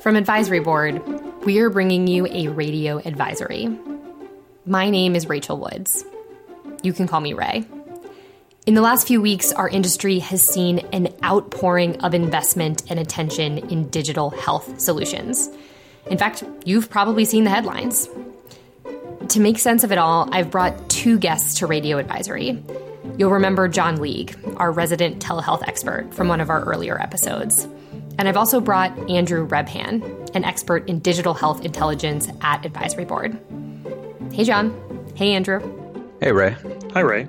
From 0.00 0.16
Advisory 0.16 0.60
Board, 0.60 1.02
we 1.44 1.58
are 1.58 1.68
bringing 1.68 2.06
you 2.06 2.26
a 2.26 2.48
radio 2.48 2.96
advisory. 2.96 3.68
My 4.64 4.88
name 4.88 5.14
is 5.14 5.28
Rachael 5.28 5.58
Woods. 5.58 6.06
You 6.82 6.94
can 6.94 7.06
call 7.06 7.20
me 7.20 7.34
Ray. 7.34 7.66
In 8.64 8.72
the 8.72 8.80
last 8.80 9.06
few 9.06 9.20
weeks, 9.20 9.52
our 9.52 9.68
industry 9.68 10.18
has 10.20 10.40
seen 10.40 10.78
an 10.94 11.14
outpouring 11.22 12.00
of 12.00 12.14
investment 12.14 12.90
and 12.90 12.98
attention 12.98 13.58
in 13.70 13.90
digital 13.90 14.30
health 14.30 14.80
solutions. 14.80 15.50
In 16.06 16.16
fact, 16.16 16.44
you've 16.64 16.88
probably 16.88 17.26
seen 17.26 17.44
the 17.44 17.50
headlines. 17.50 18.08
To 19.28 19.38
make 19.38 19.58
sense 19.58 19.84
of 19.84 19.92
it 19.92 19.98
all, 19.98 20.30
I've 20.32 20.50
brought 20.50 20.88
two 20.88 21.18
guests 21.18 21.58
to 21.58 21.66
Radio 21.66 21.98
Advisory. 21.98 22.64
You'll 23.18 23.32
remember 23.32 23.68
John 23.68 24.00
League, 24.00 24.34
our 24.56 24.72
resident 24.72 25.22
telehealth 25.22 25.68
expert 25.68 26.14
from 26.14 26.28
one 26.28 26.40
of 26.40 26.48
our 26.48 26.64
earlier 26.64 26.98
episodes. 26.98 27.68
And 28.18 28.28
I've 28.28 28.36
also 28.36 28.60
brought 28.60 28.96
Andrew 29.10 29.46
Rebhan, 29.46 30.34
an 30.34 30.44
expert 30.44 30.88
in 30.88 30.98
digital 30.98 31.34
health 31.34 31.64
intelligence 31.64 32.28
at 32.42 32.64
Advisory 32.66 33.04
Board. 33.04 33.38
Hey, 34.32 34.44
John. 34.44 34.74
Hey, 35.14 35.32
Andrew. 35.32 35.60
Hey, 36.20 36.32
Ray. 36.32 36.56
Hi, 36.92 37.00
Ray. 37.00 37.28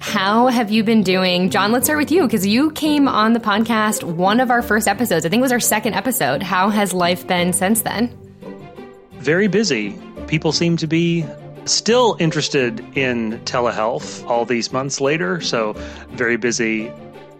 How 0.00 0.46
have 0.46 0.70
you 0.70 0.84
been 0.84 1.02
doing? 1.02 1.50
John, 1.50 1.72
let's 1.72 1.86
start 1.86 1.98
with 1.98 2.10
you 2.10 2.22
because 2.22 2.46
you 2.46 2.70
came 2.70 3.08
on 3.08 3.32
the 3.32 3.40
podcast 3.40 4.04
one 4.04 4.40
of 4.40 4.50
our 4.50 4.62
first 4.62 4.88
episodes. 4.88 5.26
I 5.26 5.28
think 5.28 5.40
it 5.40 5.42
was 5.42 5.52
our 5.52 5.60
second 5.60 5.94
episode. 5.94 6.42
How 6.42 6.70
has 6.70 6.92
life 6.92 7.26
been 7.26 7.52
since 7.52 7.82
then? 7.82 8.16
Very 9.14 9.48
busy. 9.48 9.98
People 10.26 10.52
seem 10.52 10.76
to 10.78 10.86
be 10.86 11.26
still 11.66 12.16
interested 12.18 12.80
in 12.96 13.38
telehealth 13.40 14.24
all 14.26 14.44
these 14.44 14.72
months 14.72 15.00
later, 15.00 15.40
so 15.40 15.74
very 16.10 16.36
busy 16.36 16.90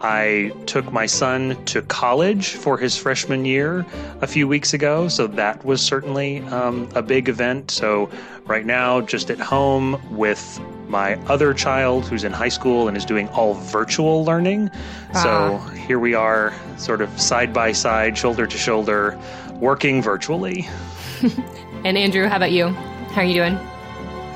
I 0.01 0.53
took 0.67 0.93
my 0.93 1.07
son 1.07 1.63
to 1.67 1.83
college 1.83 2.51
for 2.51 2.79
his 2.79 2.97
freshman 2.97 3.45
year 3.45 3.85
a 4.21 4.27
few 4.27 4.47
weeks 4.47 4.73
ago, 4.73 5.09
so 5.09 5.27
that 5.27 5.65
was 5.65 5.81
certainly 5.81 6.41
um, 6.43 6.89
a 6.95 7.03
big 7.03 7.29
event. 7.29 7.71
So, 7.71 8.09
right 8.47 8.65
now, 8.65 9.01
just 9.01 9.31
at 9.31 9.41
home 9.41 10.01
with 10.17 10.61
my 10.87 11.17
other 11.27 11.53
child 11.53 12.07
who's 12.07 12.25
in 12.25 12.33
high 12.33 12.49
school 12.49 12.89
and 12.89 12.97
is 12.97 13.05
doing 13.05 13.29
all 13.31 13.55
virtual 13.55 14.25
learning. 14.25 14.71
So, 15.15 15.59
ah. 15.61 15.69
here 15.71 15.99
we 15.99 16.15
are, 16.15 16.55
sort 16.77 17.01
of 17.01 17.21
side 17.21 17.53
by 17.53 17.73
side, 17.73 18.17
shoulder 18.17 18.47
to 18.47 18.59
shoulder, 18.59 19.19
working 19.55 20.01
virtually. 20.01 20.69
and, 21.85 21.99
Andrew, 21.99 22.27
how 22.27 22.37
about 22.37 22.53
you? 22.53 22.69
How 22.69 23.23
are 23.23 23.25
you 23.25 23.35
doing? 23.35 23.59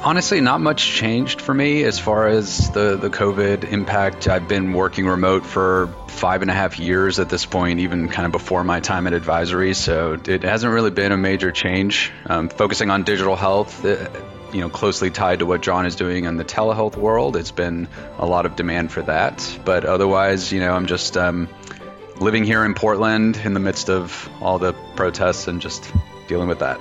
Honestly, 0.04 0.40
not 0.40 0.60
much 0.60 0.84
changed 0.84 1.40
for 1.40 1.54
me 1.54 1.84
as 1.84 1.96
far 1.96 2.26
as 2.26 2.72
the, 2.72 2.96
the 2.96 3.08
COVID 3.08 3.70
impact. 3.70 4.26
I've 4.26 4.48
been 4.48 4.72
working 4.72 5.06
remote 5.06 5.46
for 5.46 5.94
five 6.08 6.42
and 6.42 6.50
a 6.50 6.54
half 6.54 6.76
years 6.76 7.20
at 7.20 7.28
this 7.28 7.46
point, 7.46 7.78
even 7.78 8.08
kind 8.08 8.26
of 8.26 8.32
before 8.32 8.64
my 8.64 8.80
time 8.80 9.06
at 9.06 9.12
advisory. 9.12 9.74
So 9.74 10.20
it 10.26 10.42
hasn't 10.42 10.72
really 10.72 10.90
been 10.90 11.12
a 11.12 11.16
major 11.16 11.52
change. 11.52 12.10
Um, 12.26 12.48
focusing 12.48 12.90
on 12.90 13.04
digital 13.04 13.36
health, 13.36 13.84
uh, 13.84 14.08
you 14.52 14.60
know, 14.60 14.68
closely 14.68 15.10
tied 15.10 15.38
to 15.38 15.46
what 15.46 15.62
John 15.62 15.86
is 15.86 15.94
doing 15.94 16.24
in 16.24 16.36
the 16.36 16.44
telehealth 16.44 16.96
world. 16.96 17.36
It's 17.36 17.52
been 17.52 17.86
a 18.18 18.26
lot 18.26 18.44
of 18.44 18.56
demand 18.56 18.90
for 18.90 19.02
that. 19.02 19.56
But 19.64 19.84
otherwise, 19.84 20.52
you 20.52 20.58
know, 20.58 20.72
I'm 20.72 20.86
just 20.86 21.16
um, 21.16 21.48
living 22.18 22.42
here 22.42 22.64
in 22.64 22.74
Portland 22.74 23.36
in 23.44 23.54
the 23.54 23.60
midst 23.60 23.88
of 23.88 24.28
all 24.40 24.58
the 24.58 24.72
protests 24.96 25.46
and 25.46 25.60
just 25.60 25.92
dealing 26.26 26.48
with 26.48 26.58
that. 26.58 26.80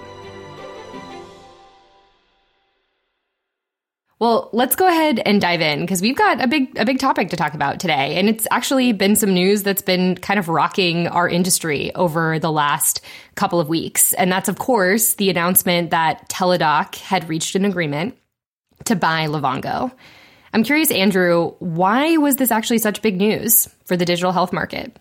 Well, 4.21 4.51
let's 4.53 4.75
go 4.75 4.87
ahead 4.87 5.17
and 5.17 5.41
dive 5.41 5.61
in 5.61 5.79
because 5.79 5.99
we've 5.99 6.15
got 6.15 6.43
a 6.43 6.47
big 6.47 6.77
a 6.77 6.85
big 6.85 6.99
topic 6.99 7.31
to 7.31 7.35
talk 7.35 7.55
about 7.55 7.79
today. 7.79 8.17
And 8.17 8.29
it's 8.29 8.45
actually 8.51 8.93
been 8.93 9.15
some 9.15 9.33
news 9.33 9.63
that's 9.63 9.81
been 9.81 10.13
kind 10.13 10.39
of 10.39 10.47
rocking 10.47 11.07
our 11.07 11.27
industry 11.27 11.91
over 11.95 12.37
the 12.37 12.51
last 12.51 13.01
couple 13.33 13.59
of 13.59 13.67
weeks. 13.67 14.13
And 14.13 14.31
that's 14.31 14.47
of 14.47 14.59
course 14.59 15.15
the 15.15 15.31
announcement 15.31 15.89
that 15.89 16.29
Teladoc 16.29 16.97
had 16.97 17.29
reached 17.29 17.55
an 17.55 17.65
agreement 17.65 18.15
to 18.85 18.95
buy 18.95 19.25
Livongo. 19.25 19.91
I'm 20.53 20.63
curious, 20.63 20.91
Andrew, 20.91 21.55
why 21.57 22.17
was 22.17 22.35
this 22.35 22.51
actually 22.51 22.77
such 22.77 23.01
big 23.01 23.17
news 23.17 23.67
for 23.85 23.97
the 23.97 24.05
digital 24.05 24.31
health 24.31 24.53
market? 24.53 24.99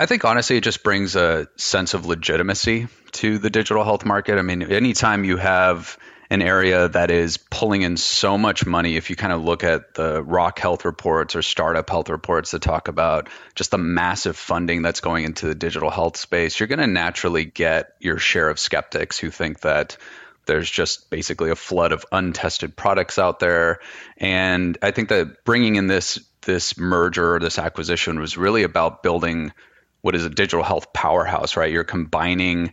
I 0.00 0.06
think 0.06 0.24
honestly, 0.24 0.56
it 0.56 0.64
just 0.64 0.82
brings 0.82 1.14
a 1.14 1.46
sense 1.56 1.94
of 1.94 2.06
legitimacy 2.06 2.88
to 3.12 3.38
the 3.38 3.50
digital 3.50 3.84
health 3.84 4.04
market. 4.04 4.36
I 4.36 4.42
mean, 4.42 4.62
anytime 4.64 5.22
you 5.24 5.36
have 5.36 5.96
an 6.30 6.42
area 6.42 6.88
that 6.88 7.10
is 7.10 7.38
pulling 7.38 7.82
in 7.82 7.96
so 7.96 8.36
much 8.36 8.66
money. 8.66 8.96
If 8.96 9.08
you 9.08 9.16
kind 9.16 9.32
of 9.32 9.42
look 9.42 9.64
at 9.64 9.94
the 9.94 10.22
Rock 10.22 10.58
Health 10.58 10.84
reports 10.84 11.34
or 11.34 11.42
startup 11.42 11.88
health 11.88 12.10
reports 12.10 12.50
that 12.50 12.60
talk 12.60 12.88
about 12.88 13.28
just 13.54 13.70
the 13.70 13.78
massive 13.78 14.36
funding 14.36 14.82
that's 14.82 15.00
going 15.00 15.24
into 15.24 15.46
the 15.46 15.54
digital 15.54 15.90
health 15.90 16.16
space, 16.16 16.60
you're 16.60 16.66
going 16.66 16.80
to 16.80 16.86
naturally 16.86 17.44
get 17.44 17.94
your 18.00 18.18
share 18.18 18.50
of 18.50 18.58
skeptics 18.58 19.18
who 19.18 19.30
think 19.30 19.60
that 19.60 19.96
there's 20.44 20.70
just 20.70 21.10
basically 21.10 21.50
a 21.50 21.56
flood 21.56 21.92
of 21.92 22.04
untested 22.12 22.76
products 22.76 23.18
out 23.18 23.38
there. 23.38 23.80
And 24.16 24.76
I 24.82 24.90
think 24.90 25.08
that 25.10 25.44
bringing 25.44 25.76
in 25.76 25.86
this 25.86 26.18
this 26.42 26.78
merger 26.78 27.34
or 27.34 27.40
this 27.40 27.58
acquisition 27.58 28.20
was 28.20 28.38
really 28.38 28.62
about 28.62 29.02
building 29.02 29.52
what 30.00 30.14
is 30.14 30.24
a 30.24 30.30
digital 30.30 30.62
health 30.62 30.92
powerhouse, 30.92 31.56
right? 31.56 31.70
You're 31.70 31.84
combining 31.84 32.72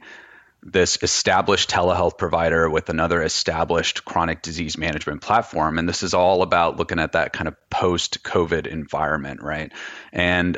this 0.66 0.98
established 1.04 1.70
telehealth 1.70 2.18
provider 2.18 2.68
with 2.68 2.90
another 2.90 3.22
established 3.22 4.04
chronic 4.04 4.42
disease 4.42 4.80
management 4.80 5.22
platform. 5.22 5.78
And 5.78 5.88
this 5.88 6.02
is 6.02 6.16
all 6.16 6.42
about 6.42 6.78
looking 6.78 6.98
at 6.98 7.12
that 7.12 7.34
kind 7.34 7.48
of 7.48 7.56
post 7.70 8.24
COVID 8.24 8.66
environment, 8.66 9.44
right? 9.44 9.72
And 10.12 10.58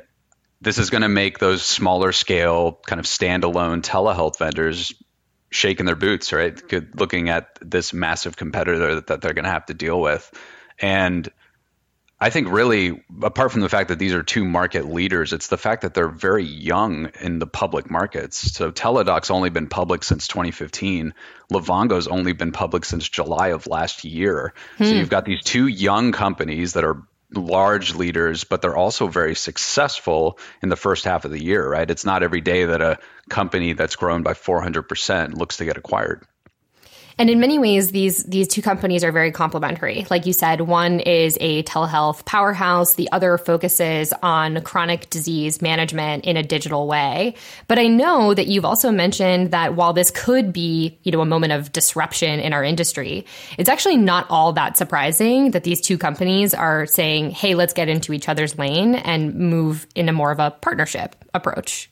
this 0.62 0.78
is 0.78 0.90
going 0.90 1.01
to 1.01 1.09
make 1.09 1.40
those 1.40 1.62
smaller 1.62 2.13
scale, 2.13 2.79
kind 2.85 3.01
of 3.01 3.06
standalone 3.06 3.81
telehealth 3.81 4.40
vendors 4.40 4.94
shaking 5.50 5.85
their 5.85 5.95
boots, 5.95 6.31
right? 6.31 6.59
Looking 6.95 7.28
at 7.29 7.59
this 7.62 7.94
massive 7.94 8.38
competitor 8.38 9.01
that 9.01 9.22
they're 9.22 9.34
going 9.34 9.45
to 9.45 9.51
have 9.51 9.66
to 9.66 9.74
deal 9.74 10.00
with. 10.00 10.31
And 10.79 11.29
I 12.20 12.32
think 12.32 12.50
really, 12.50 13.04
apart 13.22 13.52
from 13.52 13.62
the 13.62 13.70
fact 13.70 13.90
that 13.90 14.00
these 14.00 14.14
are 14.14 14.24
two 14.24 14.44
market 14.44 14.88
leaders, 14.88 15.34
it's 15.34 15.50
the 15.50 15.58
fact 15.58 15.84
that 15.84 15.94
they're 15.94 16.10
very 16.10 16.46
young 16.46 17.12
in 17.22 17.38
the 17.38 17.46
public 17.46 17.92
markets. 17.92 18.54
So 18.54 18.72
Teladoc's 18.72 19.30
only 19.30 19.52
been 19.52 19.68
public 19.68 20.04
since 20.04 20.28
2015. 20.28 21.14
Livongo's 21.52 22.08
only 22.08 22.34
been 22.34 22.52
public 22.52 22.86
since 22.86 23.08
July 23.08 23.50
of 23.50 23.68
last 23.68 24.04
year. 24.04 24.54
Hmm. 24.78 24.84
So 24.86 24.92
you've 24.94 25.12
got 25.12 25.26
these 25.26 25.44
two 25.44 25.68
young 25.68 26.12
companies 26.12 26.74
that 26.74 26.84
are 26.84 27.04
large 27.34 27.94
leaders, 27.94 28.46
but 28.46 28.62
they're 28.62 28.76
also 28.76 29.08
very 29.08 29.36
successful 29.36 30.40
in 30.64 30.70
the 30.70 30.76
first 30.76 31.06
half 31.06 31.26
of 31.26 31.32
the 31.32 31.44
year, 31.44 31.70
right? 31.70 31.90
It's 31.90 32.06
not 32.06 32.24
every 32.24 32.42
day 32.42 32.66
that 32.66 32.82
a 32.82 33.00
company 33.30 33.74
that's 33.74 33.96
grown 33.96 34.24
by 34.24 34.34
400% 34.34 35.36
looks 35.36 35.58
to 35.58 35.66
get 35.66 35.78
acquired. 35.78 36.26
And 37.20 37.32
in 37.32 37.40
many 37.40 37.58
ways, 37.58 37.92
these 37.92 38.24
these 38.26 38.48
two 38.48 38.62
companies 38.62 39.04
are 39.04 39.12
very 39.12 39.32
complementary. 39.32 40.06
Like 40.10 40.28
you 40.28 40.34
said, 40.34 40.62
one 40.62 41.00
is 41.00 41.36
a 41.42 41.64
telehealth 41.64 42.26
powerhouse, 42.26 42.94
the 42.94 43.12
other 43.12 43.40
focuses 43.40 44.14
on 44.22 44.62
chronic 44.62 45.10
disease 45.10 45.62
management 45.62 46.26
in 46.26 46.38
a 46.38 46.44
digital 46.44 46.88
way. 46.88 47.34
But 47.68 47.80
I 47.80 47.88
know 47.88 48.36
that 48.36 48.48
you've 48.48 48.66
also 48.66 48.92
mentioned 48.92 49.52
that 49.52 49.76
while 49.76 49.94
this 49.94 50.12
could 50.12 50.54
be, 50.54 51.00
you 51.02 51.12
know, 51.12 51.22
a 51.22 51.26
moment 51.26 51.54
of 51.54 51.72
disruption 51.72 52.40
in 52.40 52.54
our 52.54 52.64
industry, 52.64 53.26
it's 53.58 53.70
actually 53.70 53.98
not 53.98 54.28
all 54.30 54.54
that 54.54 54.78
surprising 54.78 55.52
that 55.52 55.64
these 55.64 55.82
two 55.82 55.98
companies 55.98 56.54
are 56.54 56.86
saying, 56.86 57.32
"Hey, 57.32 57.56
let's 57.56 57.74
get 57.74 57.90
into 57.90 58.14
each 58.14 58.30
other's 58.30 58.60
lane 58.60 58.94
and 58.94 59.34
move 59.34 59.88
in 59.96 60.08
a 60.08 60.14
more 60.14 60.32
of 60.32 60.40
a 60.40 60.52
partnership 60.52 61.16
approach." 61.34 61.90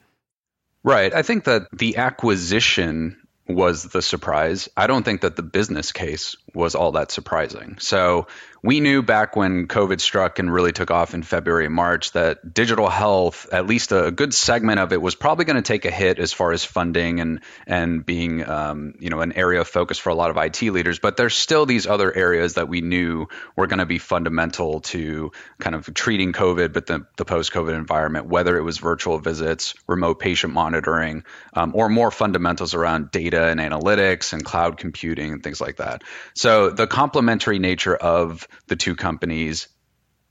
Right. 0.83 1.11
I 1.15 1.23
think 1.23 1.45
that 1.45 1.63
the 1.73 1.97
acquisition 1.97 3.17
was 3.47 3.83
the 3.83 4.01
surprise. 4.01 4.69
I 4.75 4.87
don't 4.87 5.03
think 5.03 5.21
that 5.21 5.35
the 5.35 5.43
business 5.43 5.91
case 5.91 6.35
was 6.53 6.75
all 6.75 6.93
that 6.93 7.11
surprising. 7.11 7.77
So 7.79 8.27
we 8.65 8.79
knew 8.79 9.03
back 9.03 9.35
when 9.35 9.67
COVID 9.67 10.01
struck 10.01 10.39
and 10.39 10.51
really 10.51 10.71
took 10.71 10.89
off 10.89 11.13
in 11.13 11.21
February 11.21 11.65
and 11.67 11.75
March 11.75 12.13
that 12.13 12.51
digital 12.51 12.89
health, 12.89 13.47
at 13.51 13.67
least 13.67 13.91
a, 13.91 14.09
good 14.09 14.33
segment 14.33 14.79
of 14.79 14.91
it, 14.91 14.99
was 14.99 15.13
probably 15.13 15.45
going 15.45 15.57
to 15.57 15.61
take 15.61 15.85
a 15.85 15.91
hit 15.91 16.17
as 16.17 16.33
far 16.33 16.51
as 16.51 16.63
funding 16.63 17.19
and 17.19 17.41
and 17.67 18.03
being 18.03 18.47
um, 18.47 18.95
you 18.99 19.11
know 19.11 19.21
an 19.21 19.33
area 19.33 19.61
of 19.61 19.67
focus 19.67 19.99
for 19.99 20.09
a 20.09 20.15
lot 20.15 20.31
of 20.31 20.37
IT 20.37 20.63
leaders. 20.63 20.97
But 20.97 21.15
there's 21.15 21.35
still 21.35 21.67
these 21.67 21.85
other 21.85 22.11
areas 22.11 22.55
that 22.55 22.67
we 22.67 22.81
knew 22.81 23.27
were 23.55 23.67
going 23.67 23.79
to 23.79 23.85
be 23.85 23.99
fundamental 23.99 24.79
to 24.81 25.31
kind 25.59 25.75
of 25.75 25.93
treating 25.93 26.33
COVID, 26.33 26.73
but 26.73 26.87
the, 26.87 27.05
the 27.17 27.25
post-COVID 27.25 27.75
environment, 27.75 28.25
whether 28.25 28.57
it 28.57 28.63
was 28.63 28.79
virtual 28.79 29.19
visits, 29.19 29.75
remote 29.87 30.19
patient 30.19 30.53
monitoring, 30.53 31.23
um, 31.53 31.73
or 31.75 31.87
more 31.87 32.09
fundamentals 32.09 32.73
around 32.73 33.11
data 33.11 33.45
and 33.45 33.59
analytics 33.59 34.33
and 34.33 34.43
cloud 34.43 34.77
computing 34.77 35.33
and 35.33 35.43
things 35.43 35.61
like 35.61 35.77
that. 35.77 36.03
So 36.33 36.71
the 36.71 36.87
complementary 36.87 37.59
nature 37.59 37.95
of 37.95 38.47
the 38.67 38.75
two 38.75 38.95
companies 38.95 39.67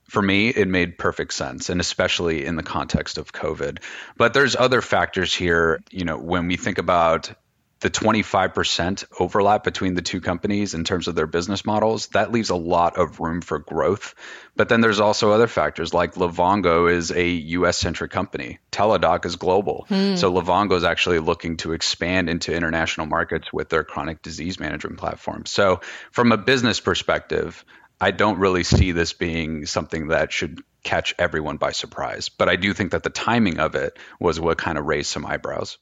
for 0.08 0.20
me, 0.20 0.48
it 0.48 0.68
made 0.68 0.98
perfect 0.98 1.32
sense, 1.32 1.70
and 1.70 1.80
especially 1.80 2.44
in 2.44 2.56
the 2.56 2.62
context 2.62 3.18
of 3.18 3.32
COVID. 3.32 3.78
But 4.16 4.34
there's 4.34 4.54
other 4.54 4.82
factors 4.82 5.34
here. 5.34 5.82
You 5.90 6.04
know, 6.04 6.18
when 6.18 6.46
we 6.46 6.56
think 6.56 6.78
about 6.78 7.32
the 7.80 7.90
25% 7.90 9.04
overlap 9.20 9.62
between 9.62 9.94
the 9.94 10.00
two 10.00 10.20
companies 10.20 10.72
in 10.72 10.84
terms 10.84 11.06
of 11.06 11.14
their 11.14 11.26
business 11.26 11.66
models, 11.66 12.06
that 12.08 12.32
leaves 12.32 12.48
a 12.48 12.56
lot 12.56 12.96
of 12.96 13.20
room 13.20 13.42
for 13.42 13.58
growth. 13.58 14.14
But 14.56 14.70
then 14.70 14.80
there's 14.80 15.00
also 15.00 15.32
other 15.32 15.48
factors 15.48 15.92
like 15.92 16.14
Livongo 16.14 16.90
is 16.90 17.10
a 17.10 17.28
US 17.28 17.76
centric 17.76 18.10
company. 18.10 18.58
Teladoc 18.72 19.26
is 19.26 19.36
global. 19.36 19.84
Hmm. 19.88 20.16
So 20.16 20.32
Livongo 20.32 20.76
is 20.76 20.84
actually 20.84 21.18
looking 21.18 21.58
to 21.58 21.72
expand 21.72 22.30
into 22.30 22.54
international 22.54 23.06
markets 23.06 23.52
with 23.52 23.68
their 23.68 23.84
chronic 23.84 24.22
disease 24.22 24.58
management 24.58 24.96
platform. 24.96 25.44
So 25.44 25.80
from 26.10 26.32
a 26.32 26.38
business 26.38 26.80
perspective, 26.80 27.66
I 28.00 28.10
don't 28.10 28.38
really 28.38 28.64
see 28.64 28.92
this 28.92 29.12
being 29.12 29.66
something 29.66 30.08
that 30.08 30.32
should 30.32 30.62
catch 30.82 31.14
everyone 31.18 31.56
by 31.56 31.72
surprise. 31.72 32.28
But 32.28 32.48
I 32.48 32.56
do 32.56 32.72
think 32.74 32.92
that 32.92 33.02
the 33.02 33.10
timing 33.10 33.58
of 33.58 33.74
it 33.74 33.98
was 34.20 34.38
what 34.38 34.58
kind 34.58 34.78
of 34.78 34.84
raised 34.84 35.10
some 35.10 35.26
eyebrows. 35.26 35.78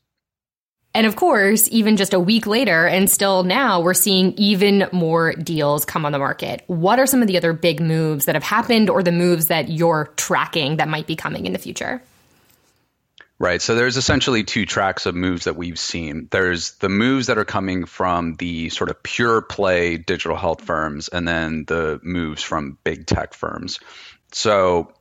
And 0.95 1.07
of 1.07 1.17
course, 1.17 1.69
even 1.71 1.97
just 1.97 2.13
a 2.13 2.21
week 2.21 2.47
later, 2.47 2.87
and 2.87 3.11
still 3.11 3.45
now, 3.45 3.81
we're 3.81 3.95
seeing 3.95 4.35
even 4.35 4.89
more 4.93 5.33
deals 5.33 5.87
come 5.87 6.05
on 6.05 6.13
the 6.13 6.19
market. 6.19 6.63
What 6.67 6.99
are 6.99 7.07
some 7.07 7.23
of 7.23 7.29
the 7.29 7.39
other 7.39 7.55
big 7.55 7.81
moves 7.81 8.27
that 8.27 8.35
have 8.35 8.45
happened 8.45 8.91
or 8.91 9.03
the 9.03 9.13
moves 9.13 9.47
that 9.47 9.71
you're 9.71 10.13
tracking 10.17 10.77
that 10.77 10.89
might 10.89 11.07
be 11.07 11.17
coming 11.17 11.47
in 11.47 11.55
the 11.55 11.59
future? 11.59 12.03
Right. 13.43 13.61
So 13.61 13.75
there's 13.75 13.97
essentially 13.97 14.45
two 14.45 14.67
tracks 14.67 15.05
of 15.07 15.17
moves 15.17 15.47
that 15.47 15.57
we've 15.57 15.77
seen. 15.77 16.29
There's 16.31 16.75
the 16.75 16.89
moves 16.89 17.27
that 17.27 17.39
are 17.39 17.45
coming 17.45 17.87
from 17.87 18.37
the 18.37 18.69
sort 18.69 18.89
of 18.89 19.03
pure 19.03 19.43
play 19.43 19.97
digital 19.97 20.37
health 20.37 20.61
firms, 20.61 21.09
and 21.09 21.27
then 21.27 21.65
the 21.67 21.99
moves 22.05 22.45
from 22.45 22.79
big 22.85 23.05
tech 23.05 23.35
firms. 23.35 23.81
So 24.31 24.93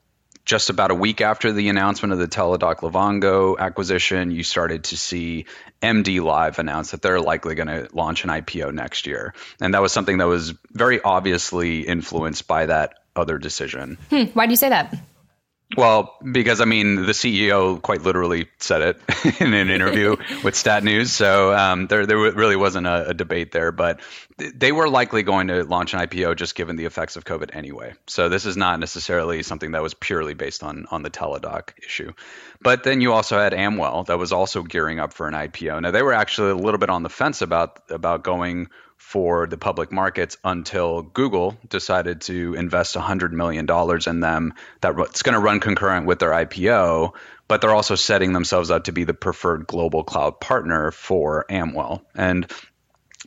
just 0.44 0.72
about 0.72 0.90
a 0.90 0.96
week 0.96 1.22
after 1.22 1.52
the 1.52 1.70
announcement 1.70 2.14
of 2.14 2.18
the 2.18 2.28
Teladoc 2.28 2.78
Livongo 2.78 3.60
acquisition, 3.60 4.32
you 4.32 4.42
started 4.42 4.86
to 4.86 4.98
see 4.98 5.46
MD 5.84 6.20
Live 6.20 6.58
announce 6.58 6.90
that 6.92 7.04
they're 7.04 7.22
likely 7.22 7.54
going 7.54 7.68
to 7.68 7.90
launch 7.94 8.24
an 8.24 8.32
IPO 8.32 8.74
next 8.74 9.06
year. 9.06 9.36
And 9.62 9.76
that 9.76 9.84
was 9.84 9.92
something 9.92 10.18
that 10.18 10.26
was 10.26 10.56
very 10.72 11.00
obviously 11.00 11.82
influenced 11.82 12.48
by 12.48 12.66
that 12.66 12.96
other 13.16 13.38
decision. 13.38 14.00
Hmm, 14.10 14.24
why 14.34 14.48
do 14.48 14.52
you 14.52 14.58
say 14.58 14.70
that? 14.70 14.96
Well, 15.78 16.18
because 16.30 16.60
I 16.60 16.66
mean, 16.66 16.96
the 16.96 17.14
CEO 17.14 17.82
quite 17.82 18.02
literally 18.02 18.48
said 18.60 18.82
it 18.82 19.02
in 19.42 19.54
an 19.54 19.70
interview 19.70 20.18
with 20.44 20.56
Stat 20.56 20.84
News, 20.84 21.14
so 21.14 21.54
um, 21.54 21.88
there 21.88 22.06
there 22.06 22.18
really 22.18 22.56
wasn't 22.56 22.88
a, 22.88 23.10
a, 23.10 23.14
debate 23.14 23.52
there. 23.52 23.72
But 23.72 24.02
they 24.38 24.72
were 24.72 24.90
likely 24.90 25.24
going 25.24 25.48
to 25.48 25.64
launch 25.64 25.94
an 25.94 26.02
IPO 26.02 26.36
just 26.36 26.56
given 26.56 26.76
the 26.76 26.86
effects 26.86 27.16
of 27.16 27.24
COVID 27.24 27.56
anyway. 27.56 27.94
So 28.08 28.28
this 28.28 28.46
is 28.46 28.58
not 28.58 28.80
necessarily 28.80 29.44
something 29.44 29.72
that 29.72 29.82
was 29.82 29.94
purely 29.94 30.34
based 30.34 30.64
on 30.64 30.88
on 30.92 31.04
the 31.04 31.10
Teladoc 31.10 31.72
issue. 31.86 32.14
But 32.62 32.84
then 32.84 33.00
you 33.02 33.14
also 33.14 33.40
had 33.40 33.54
Amwell 33.54 34.04
that 34.04 34.20
was 34.20 34.34
also 34.34 34.64
gearing 34.64 35.00
up 35.00 35.14
for 35.14 35.28
an 35.28 35.34
IPO. 35.34 35.82
Now 35.82 35.92
they 35.92 36.04
were 36.04 36.14
actually 36.14 36.52
a 36.52 36.56
little 36.56 36.80
bit 36.80 36.90
on 36.90 37.04
the 37.04 37.10
fence 37.10 37.42
about 37.42 37.80
about 37.90 38.24
going 38.24 38.68
for 39.02 39.48
the 39.48 39.58
public 39.58 39.92
markets 39.92 40.38
until 40.44 41.02
Google 41.02 41.58
decided 41.68 42.22
to 42.22 42.54
invest 42.54 42.96
$100 42.96 43.32
million 43.32 43.68
in 44.08 44.20
them. 44.22 44.54
That's 44.80 45.24
going 45.24 45.34
to 45.34 45.40
run 45.40 45.60
concurrent 45.60 46.06
with 46.06 46.20
their 46.20 46.30
IPO, 46.30 47.14
but 47.48 47.60
they're 47.60 47.76
also 47.76 47.96
setting 47.96 48.32
themselves 48.32 48.72
up 48.72 48.86
to 48.86 48.94
be 48.94 49.04
the 49.04 49.14
preferred 49.14 49.68
global 49.68 50.06
cloud 50.06 50.40
partner 50.40 50.92
for 50.92 51.46
Amwell. 51.50 52.06
And 52.16 52.50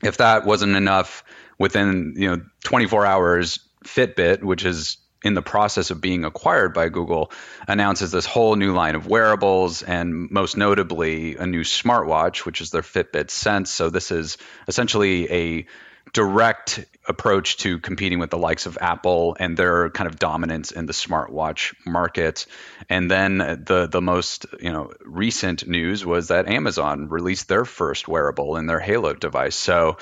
if 0.03 0.17
that 0.19 0.47
wasn't 0.47 0.77
enough, 0.77 1.23
within 1.59 2.15
you 2.17 2.31
know 2.31 2.43
24 2.63 3.05
hours, 3.05 3.59
Fitbit, 3.85 4.43
which 4.43 4.65
is 4.65 4.97
in 5.25 5.35
the 5.35 5.43
process 5.43 5.91
of 5.91 6.01
being 6.01 6.25
acquired 6.25 6.75
by 6.75 6.91
Google, 6.91 7.33
announces 7.67 8.13
this 8.13 8.27
whole 8.27 8.55
new 8.57 8.75
line 8.75 8.95
of 8.95 9.07
wearables 9.07 9.83
and 9.83 10.31
most 10.31 10.57
notably 10.57 11.37
a 11.37 11.47
new 11.47 11.63
smartwatch, 11.63 12.45
which 12.45 12.61
is 12.61 12.71
their 12.71 12.83
Fitbit 12.83 13.31
Sense. 13.31 13.73
So 13.73 13.91
this 13.91 14.11
is 14.11 14.37
essentially 14.69 15.33
a 15.33 15.67
direct 16.13 16.85
approach 17.07 17.57
to 17.59 17.79
competing 17.79 18.19
with 18.19 18.31
the 18.31 18.39
likes 18.39 18.67
of 18.67 18.79
Apple 18.81 19.37
and 19.41 19.57
their 19.57 19.91
kind 19.91 20.09
of 20.09 20.19
dominance 20.19 20.71
in 20.71 20.87
the 20.87 20.93
smartwatch 20.93 21.75
market. 21.87 22.47
And 22.89 23.11
then 23.11 23.39
the 23.39 23.89
the 23.91 24.03
most 24.03 24.47
you 24.61 24.73
know 24.73 24.93
recent 25.05 25.67
news 25.67 26.05
was 26.05 26.29
that 26.29 26.49
Amazon 26.49 27.09
released 27.09 27.49
their 27.49 27.65
first 27.65 28.07
wearable 28.07 28.57
in 28.57 28.67
their 28.67 28.81
Halo 28.81 29.15
device. 29.15 29.57
So, 29.57 29.97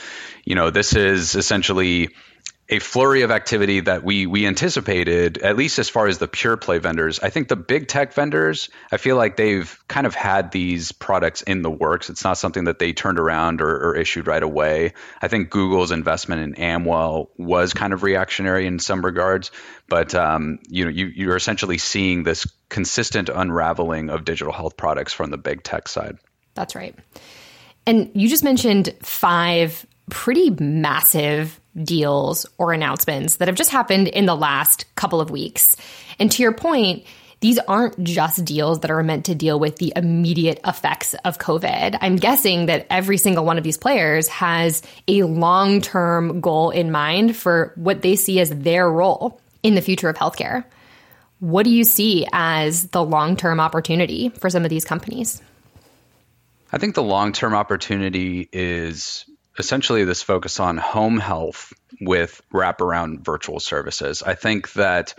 you 0.44 0.54
know, 0.54 0.70
this 0.70 0.94
is 0.94 1.34
essentially 1.34 2.10
a 2.68 2.78
flurry 2.78 3.22
of 3.22 3.30
activity 3.30 3.80
that 3.80 4.04
we 4.04 4.26
we 4.26 4.46
anticipated, 4.46 5.38
at 5.38 5.56
least 5.56 5.78
as 5.78 5.88
far 5.88 6.06
as 6.06 6.18
the 6.18 6.28
pure 6.28 6.56
play 6.56 6.78
vendors. 6.78 7.20
I 7.20 7.28
think 7.28 7.48
the 7.48 7.56
big 7.56 7.88
tech 7.88 8.14
vendors, 8.14 8.70
I 8.90 8.96
feel 8.96 9.16
like 9.16 9.36
they've 9.36 9.78
kind 9.88 10.06
of 10.06 10.14
had 10.14 10.52
these 10.52 10.92
products 10.92 11.42
in 11.42 11.62
the 11.62 11.70
works. 11.70 12.08
It's 12.08 12.24
not 12.24 12.38
something 12.38 12.64
that 12.64 12.78
they 12.78 12.92
turned 12.92 13.18
around 13.18 13.60
or, 13.60 13.88
or 13.90 13.96
issued 13.96 14.26
right 14.26 14.42
away. 14.42 14.94
I 15.20 15.28
think 15.28 15.50
Google's 15.50 15.90
investment 15.90 16.42
in 16.42 16.54
Amwell 16.54 17.30
was 17.36 17.74
kind 17.74 17.92
of 17.92 18.02
reactionary 18.02 18.66
in 18.66 18.78
some 18.78 19.04
regards, 19.04 19.50
but 19.88 20.14
um, 20.14 20.60
you 20.68 20.84
know 20.84 20.90
you 20.90 21.06
you're 21.06 21.36
essentially 21.36 21.78
seeing 21.78 22.22
this 22.22 22.46
consistent 22.68 23.28
unraveling 23.28 24.08
of 24.08 24.24
digital 24.24 24.52
health 24.52 24.76
products 24.76 25.12
from 25.12 25.30
the 25.30 25.38
big 25.38 25.62
tech 25.62 25.88
side. 25.88 26.16
That's 26.54 26.74
right. 26.74 26.96
And 27.86 28.10
you 28.14 28.28
just 28.28 28.44
mentioned 28.44 28.94
five 29.02 29.84
pretty 30.10 30.50
massive 30.50 31.60
deals 31.82 32.46
or 32.58 32.72
announcements 32.72 33.36
that 33.36 33.48
have 33.48 33.56
just 33.56 33.70
happened 33.70 34.08
in 34.08 34.26
the 34.26 34.34
last 34.34 34.84
couple 34.94 35.20
of 35.20 35.30
weeks. 35.30 35.76
And 36.18 36.30
to 36.32 36.42
your 36.42 36.52
point, 36.52 37.04
these 37.40 37.58
aren't 37.58 38.02
just 38.04 38.44
deals 38.44 38.80
that 38.80 38.90
are 38.90 39.02
meant 39.02 39.24
to 39.24 39.34
deal 39.34 39.58
with 39.58 39.76
the 39.76 39.92
immediate 39.96 40.60
effects 40.64 41.14
of 41.24 41.38
COVID. 41.38 41.98
I'm 42.00 42.14
guessing 42.14 42.66
that 42.66 42.86
every 42.88 43.18
single 43.18 43.44
one 43.44 43.58
of 43.58 43.64
these 43.64 43.76
players 43.76 44.28
has 44.28 44.82
a 45.08 45.24
long 45.24 45.80
term 45.80 46.40
goal 46.40 46.70
in 46.70 46.92
mind 46.92 47.36
for 47.36 47.72
what 47.74 48.02
they 48.02 48.14
see 48.14 48.38
as 48.38 48.50
their 48.50 48.88
role 48.88 49.40
in 49.64 49.74
the 49.74 49.80
future 49.80 50.08
of 50.08 50.16
healthcare. 50.16 50.64
What 51.40 51.64
do 51.64 51.70
you 51.70 51.82
see 51.82 52.26
as 52.32 52.88
the 52.88 53.02
long 53.02 53.36
term 53.36 53.58
opportunity 53.58 54.28
for 54.28 54.48
some 54.48 54.62
of 54.62 54.70
these 54.70 54.84
companies? 54.84 55.42
I 56.70 56.78
think 56.78 56.94
the 56.94 57.02
long 57.02 57.32
term 57.32 57.54
opportunity 57.54 58.48
is 58.52 59.24
essentially 59.58 60.04
this 60.04 60.22
focus 60.22 60.60
on 60.60 60.76
home 60.78 61.18
health 61.18 61.72
with 62.00 62.40
wraparound 62.52 63.20
virtual 63.20 63.60
services. 63.60 64.22
I 64.22 64.34
think 64.34 64.72
that 64.74 65.14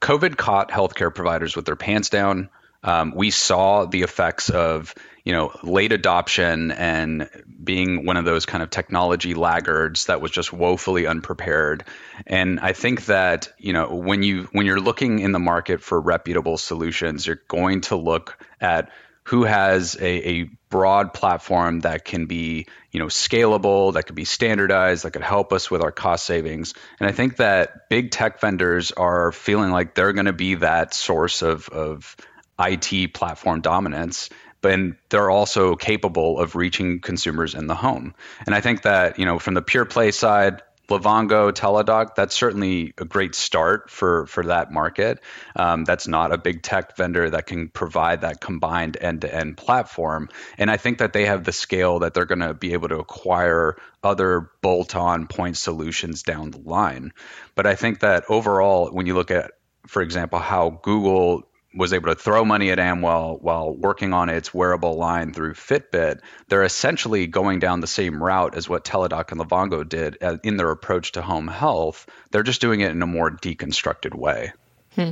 COVID 0.00 0.36
caught 0.36 0.70
healthcare 0.70 1.14
providers 1.14 1.56
with 1.56 1.64
their 1.64 1.76
pants 1.76 2.08
down. 2.08 2.50
Um, 2.82 3.12
we 3.14 3.30
saw 3.30 3.84
the 3.84 4.02
effects 4.02 4.48
of 4.48 4.94
you 5.24 5.32
know 5.32 5.52
late 5.62 5.92
adoption 5.92 6.70
and 6.70 7.28
being 7.62 8.06
one 8.06 8.16
of 8.16 8.24
those 8.24 8.46
kind 8.46 8.62
of 8.62 8.70
technology 8.70 9.34
laggards 9.34 10.06
that 10.06 10.20
was 10.20 10.30
just 10.30 10.52
woefully 10.52 11.06
unprepared 11.06 11.84
and 12.26 12.58
i 12.60 12.72
think 12.72 13.04
that 13.06 13.52
you 13.58 13.72
know 13.72 13.94
when 13.94 14.22
you 14.22 14.48
when 14.52 14.66
you're 14.66 14.80
looking 14.80 15.18
in 15.18 15.32
the 15.32 15.38
market 15.38 15.82
for 15.82 16.00
reputable 16.00 16.56
solutions 16.56 17.26
you're 17.26 17.42
going 17.48 17.82
to 17.82 17.96
look 17.96 18.42
at 18.60 18.90
who 19.30 19.44
has 19.44 19.96
a, 20.00 20.28
a, 20.28 20.50
broad 20.70 21.12
platform 21.12 21.80
that 21.80 22.04
can 22.04 22.26
be 22.26 22.64
you 22.92 23.00
know 23.00 23.06
scalable 23.06 23.94
that 23.94 24.04
could 24.04 24.14
be 24.14 24.24
standardized 24.24 25.04
that 25.04 25.10
could 25.10 25.22
help 25.22 25.52
us 25.52 25.68
with 25.68 25.82
our 25.82 25.90
cost 25.90 26.24
savings. 26.24 26.74
And 27.00 27.08
i 27.08 27.12
think 27.12 27.38
that 27.38 27.88
big 27.88 28.12
tech 28.12 28.40
vendors 28.40 28.92
are 28.92 29.32
feeling 29.32 29.72
like 29.72 29.96
they're 29.96 30.12
going 30.12 30.26
to 30.26 30.32
be 30.32 30.54
that 30.56 30.94
source 30.94 31.42
of, 31.42 31.68
of 31.70 32.16
it 32.60 33.12
platform 33.12 33.62
dominance 33.62 34.30
but 34.60 34.78
they're 35.08 35.30
also 35.30 35.74
capable 35.74 36.38
of 36.38 36.54
reaching 36.54 37.00
consumers 37.00 37.54
in 37.54 37.66
the 37.66 37.74
home. 37.74 38.14
And 38.46 38.54
i 38.54 38.60
think 38.60 38.82
that 38.82 39.18
you 39.18 39.26
know 39.26 39.40
from 39.40 39.54
the 39.54 39.62
pure 39.62 39.84
play 39.84 40.12
side 40.12 40.62
Livongo, 40.90 41.52
Teladoc, 41.52 42.14
that's 42.14 42.34
certainly 42.34 42.92
a 42.98 43.04
great 43.04 43.34
start 43.34 43.88
for 43.90 44.26
for 44.26 44.44
that 44.44 44.72
market. 44.72 45.20
Um, 45.56 45.84
that's 45.84 46.08
not 46.08 46.32
a 46.32 46.38
big 46.38 46.62
tech 46.62 46.96
vendor 46.96 47.30
that 47.30 47.46
can 47.46 47.68
provide 47.68 48.22
that 48.22 48.40
combined 48.40 48.96
end 49.00 49.22
to 49.22 49.34
end 49.34 49.56
platform, 49.56 50.28
and 50.58 50.70
I 50.70 50.76
think 50.76 50.98
that 50.98 51.12
they 51.12 51.26
have 51.26 51.44
the 51.44 51.52
scale 51.52 52.00
that 52.00 52.12
they're 52.12 52.26
going 52.26 52.40
to 52.40 52.54
be 52.54 52.72
able 52.72 52.88
to 52.88 52.98
acquire 52.98 53.76
other 54.02 54.50
bolt 54.60 54.96
on 54.96 55.26
point 55.26 55.56
solutions 55.56 56.22
down 56.22 56.50
the 56.50 56.58
line. 56.58 57.12
But 57.54 57.66
I 57.66 57.76
think 57.76 58.00
that 58.00 58.24
overall, 58.28 58.90
when 58.90 59.06
you 59.06 59.14
look 59.14 59.30
at 59.30 59.52
for 59.86 60.02
example, 60.02 60.38
how 60.38 60.80
Google 60.82 61.49
was 61.74 61.92
able 61.92 62.08
to 62.08 62.20
throw 62.20 62.44
money 62.44 62.70
at 62.70 62.78
Amwell 62.78 63.38
while 63.40 63.72
working 63.72 64.12
on 64.12 64.28
its 64.28 64.52
wearable 64.52 64.96
line 64.96 65.32
through 65.32 65.54
Fitbit, 65.54 66.20
they're 66.48 66.64
essentially 66.64 67.26
going 67.26 67.60
down 67.60 67.80
the 67.80 67.86
same 67.86 68.22
route 68.22 68.56
as 68.56 68.68
what 68.68 68.84
Teladoc 68.84 69.30
and 69.30 69.40
Livongo 69.40 69.88
did 69.88 70.18
uh, 70.20 70.38
in 70.42 70.56
their 70.56 70.70
approach 70.70 71.12
to 71.12 71.22
home 71.22 71.48
health. 71.48 72.06
They're 72.32 72.42
just 72.42 72.60
doing 72.60 72.80
it 72.80 72.90
in 72.90 73.02
a 73.02 73.06
more 73.06 73.30
deconstructed 73.30 74.14
way. 74.14 74.52
Hmm. 74.94 75.10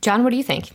John, 0.00 0.22
what 0.22 0.30
do 0.30 0.36
you 0.36 0.44
think? 0.44 0.70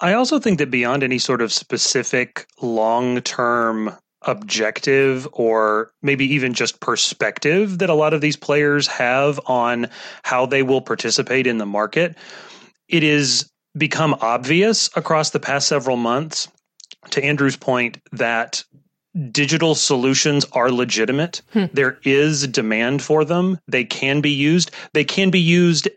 I 0.00 0.14
also 0.14 0.38
think 0.38 0.58
that 0.58 0.70
beyond 0.70 1.02
any 1.02 1.18
sort 1.18 1.42
of 1.42 1.52
specific 1.52 2.46
long 2.60 3.20
term 3.20 3.96
objective 4.22 5.28
or 5.32 5.92
maybe 6.02 6.26
even 6.34 6.54
just 6.54 6.80
perspective 6.80 7.78
that 7.78 7.88
a 7.88 7.94
lot 7.94 8.12
of 8.14 8.20
these 8.20 8.36
players 8.36 8.86
have 8.86 9.40
on 9.46 9.88
how 10.22 10.44
they 10.46 10.62
will 10.62 10.80
participate 10.80 11.46
in 11.46 11.58
the 11.58 11.66
market, 11.66 12.16
it 12.88 13.02
is 13.02 13.50
become 13.76 14.14
obvious 14.20 14.90
across 14.96 15.30
the 15.30 15.40
past 15.40 15.68
several 15.68 15.96
months, 15.96 16.48
to 17.10 17.24
Andrew's 17.24 17.56
point, 17.56 17.98
that 18.12 18.64
digital 19.30 19.74
solutions 19.74 20.44
are 20.52 20.70
legitimate. 20.70 21.42
Hmm. 21.52 21.64
There 21.72 21.98
is 22.04 22.46
demand 22.46 23.02
for 23.02 23.24
them. 23.24 23.58
They 23.66 23.84
can 23.84 24.20
be 24.20 24.30
used. 24.30 24.70
They 24.92 25.04
can 25.04 25.30
be 25.30 25.40
used 25.40 25.88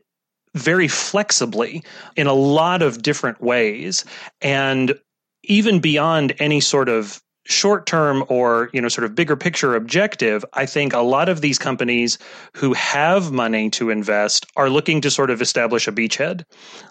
very 0.56 0.88
flexibly 0.88 1.84
in 2.16 2.28
a 2.28 2.34
lot 2.34 2.82
of 2.82 3.02
different 3.02 3.42
ways. 3.42 4.06
And 4.42 4.98
even 5.44 5.80
beyond 5.80 6.34
any 6.40 6.60
sort 6.60 6.90
of 6.90 7.22
short 7.46 7.86
term 7.86 8.24
or 8.30 8.70
you 8.72 8.82
know 8.82 8.88
sort 8.88 9.04
of 9.04 9.14
bigger 9.14 9.36
picture 9.36 9.76
objective 9.76 10.46
i 10.54 10.66
think 10.66 10.94
a 10.94 11.00
lot 11.00 11.28
of 11.28 11.42
these 11.42 11.60
companies 11.60 12.18
who 12.56 12.72
have 12.72 13.34
money 13.34 13.70
to 13.70 13.90
invest 13.90 14.46
are 14.56 14.70
looking 14.70 15.02
to 15.02 15.12
sort 15.12 15.30
of 15.30 15.42
establish 15.42 15.86
a 15.86 15.92
beachhead 15.92 16.46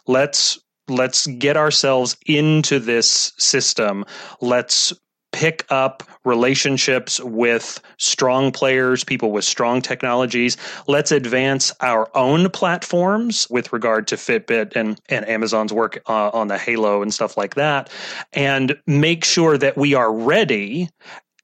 let's 0.06 0.58
let's 0.92 1.26
get 1.26 1.56
ourselves 1.56 2.16
into 2.26 2.78
this 2.78 3.32
system 3.38 4.04
let's 4.40 4.92
pick 5.32 5.64
up 5.70 6.02
relationships 6.24 7.18
with 7.20 7.80
strong 7.98 8.52
players, 8.52 9.02
people 9.02 9.32
with 9.32 9.44
strong 9.44 9.80
technologies. 9.80 10.56
Let's 10.86 11.10
advance 11.10 11.72
our 11.80 12.10
own 12.16 12.50
platforms 12.50 13.48
with 13.50 13.72
regard 13.72 14.06
to 14.08 14.16
Fitbit 14.16 14.76
and, 14.76 15.00
and 15.08 15.26
Amazon's 15.26 15.72
work 15.72 16.02
uh, 16.06 16.28
on 16.30 16.48
the 16.48 16.58
Halo 16.58 17.02
and 17.02 17.12
stuff 17.12 17.36
like 17.36 17.54
that, 17.54 17.90
and 18.32 18.78
make 18.86 19.24
sure 19.24 19.58
that 19.58 19.76
we 19.76 19.94
are 19.94 20.12
ready 20.12 20.88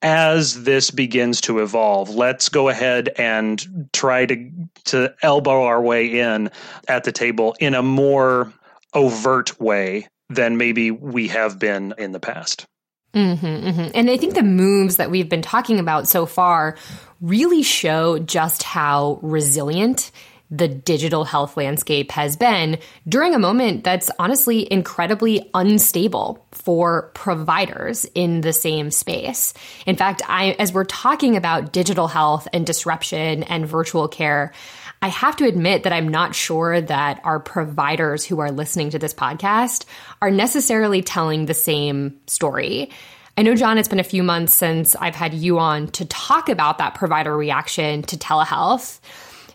as 0.00 0.62
this 0.62 0.92
begins 0.92 1.40
to 1.40 1.58
evolve, 1.58 2.08
let's 2.10 2.48
go 2.48 2.68
ahead 2.68 3.08
and 3.18 3.88
try 3.92 4.26
to 4.26 4.50
to 4.84 5.12
elbow 5.22 5.64
our 5.64 5.82
way 5.82 6.20
in 6.20 6.50
at 6.86 7.02
the 7.02 7.10
table 7.10 7.56
in 7.58 7.74
a 7.74 7.82
more 7.82 8.52
overt 8.94 9.60
way 9.60 10.08
than 10.28 10.56
maybe 10.56 10.90
we 10.90 11.28
have 11.28 11.58
been 11.58 11.94
in 11.98 12.12
the 12.12 12.20
past. 12.20 12.66
Mm-hmm, 13.14 13.46
mm-hmm. 13.46 13.90
And 13.94 14.10
I 14.10 14.16
think 14.16 14.34
the 14.34 14.42
moves 14.42 14.96
that 14.96 15.10
we've 15.10 15.28
been 15.28 15.42
talking 15.42 15.78
about 15.78 16.06
so 16.06 16.26
far 16.26 16.76
really 17.20 17.62
show 17.62 18.18
just 18.18 18.62
how 18.62 19.18
resilient 19.22 20.10
the 20.50 20.68
digital 20.68 21.24
health 21.24 21.56
landscape 21.56 22.10
has 22.10 22.36
been 22.36 22.78
during 23.06 23.34
a 23.34 23.38
moment 23.38 23.84
that's 23.84 24.10
honestly 24.18 24.70
incredibly 24.70 25.50
unstable 25.52 26.46
for 26.52 27.10
providers 27.14 28.06
in 28.14 28.40
the 28.40 28.52
same 28.52 28.90
space. 28.90 29.52
In 29.86 29.96
fact, 29.96 30.22
I, 30.26 30.52
as 30.52 30.72
we're 30.72 30.84
talking 30.84 31.36
about 31.36 31.72
digital 31.72 32.08
health 32.08 32.48
and 32.52 32.66
disruption 32.66 33.42
and 33.42 33.66
virtual 33.66 34.08
care, 34.08 34.52
I 35.00 35.08
have 35.08 35.36
to 35.36 35.46
admit 35.46 35.84
that 35.84 35.92
I'm 35.92 36.08
not 36.08 36.34
sure 36.34 36.80
that 36.80 37.20
our 37.24 37.38
providers 37.38 38.24
who 38.24 38.40
are 38.40 38.50
listening 38.50 38.90
to 38.90 38.98
this 38.98 39.14
podcast 39.14 39.84
are 40.20 40.30
necessarily 40.30 41.02
telling 41.02 41.46
the 41.46 41.54
same 41.54 42.18
story. 42.26 42.90
I 43.36 43.42
know, 43.42 43.54
John, 43.54 43.78
it's 43.78 43.88
been 43.88 44.00
a 44.00 44.04
few 44.04 44.24
months 44.24 44.54
since 44.54 44.96
I've 44.96 45.14
had 45.14 45.34
you 45.34 45.60
on 45.60 45.86
to 45.92 46.04
talk 46.06 46.48
about 46.48 46.78
that 46.78 46.96
provider 46.96 47.36
reaction 47.36 48.02
to 48.02 48.16
telehealth. 48.16 48.98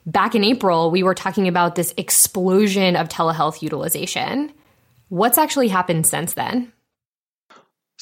Back 0.06 0.36
in 0.36 0.46
April, 0.46 0.90
we 0.90 1.04
were 1.04 1.14
talking 1.14 1.50
about 1.50 1.76
this 1.76 1.94
explosion 1.98 2.96
of 2.96 3.10
telehealth 3.10 3.62
utilization. 3.62 4.54
What's 5.10 5.38
actually 5.38 5.68
happened 5.68 6.08
since 6.08 6.34
then? 6.34 6.72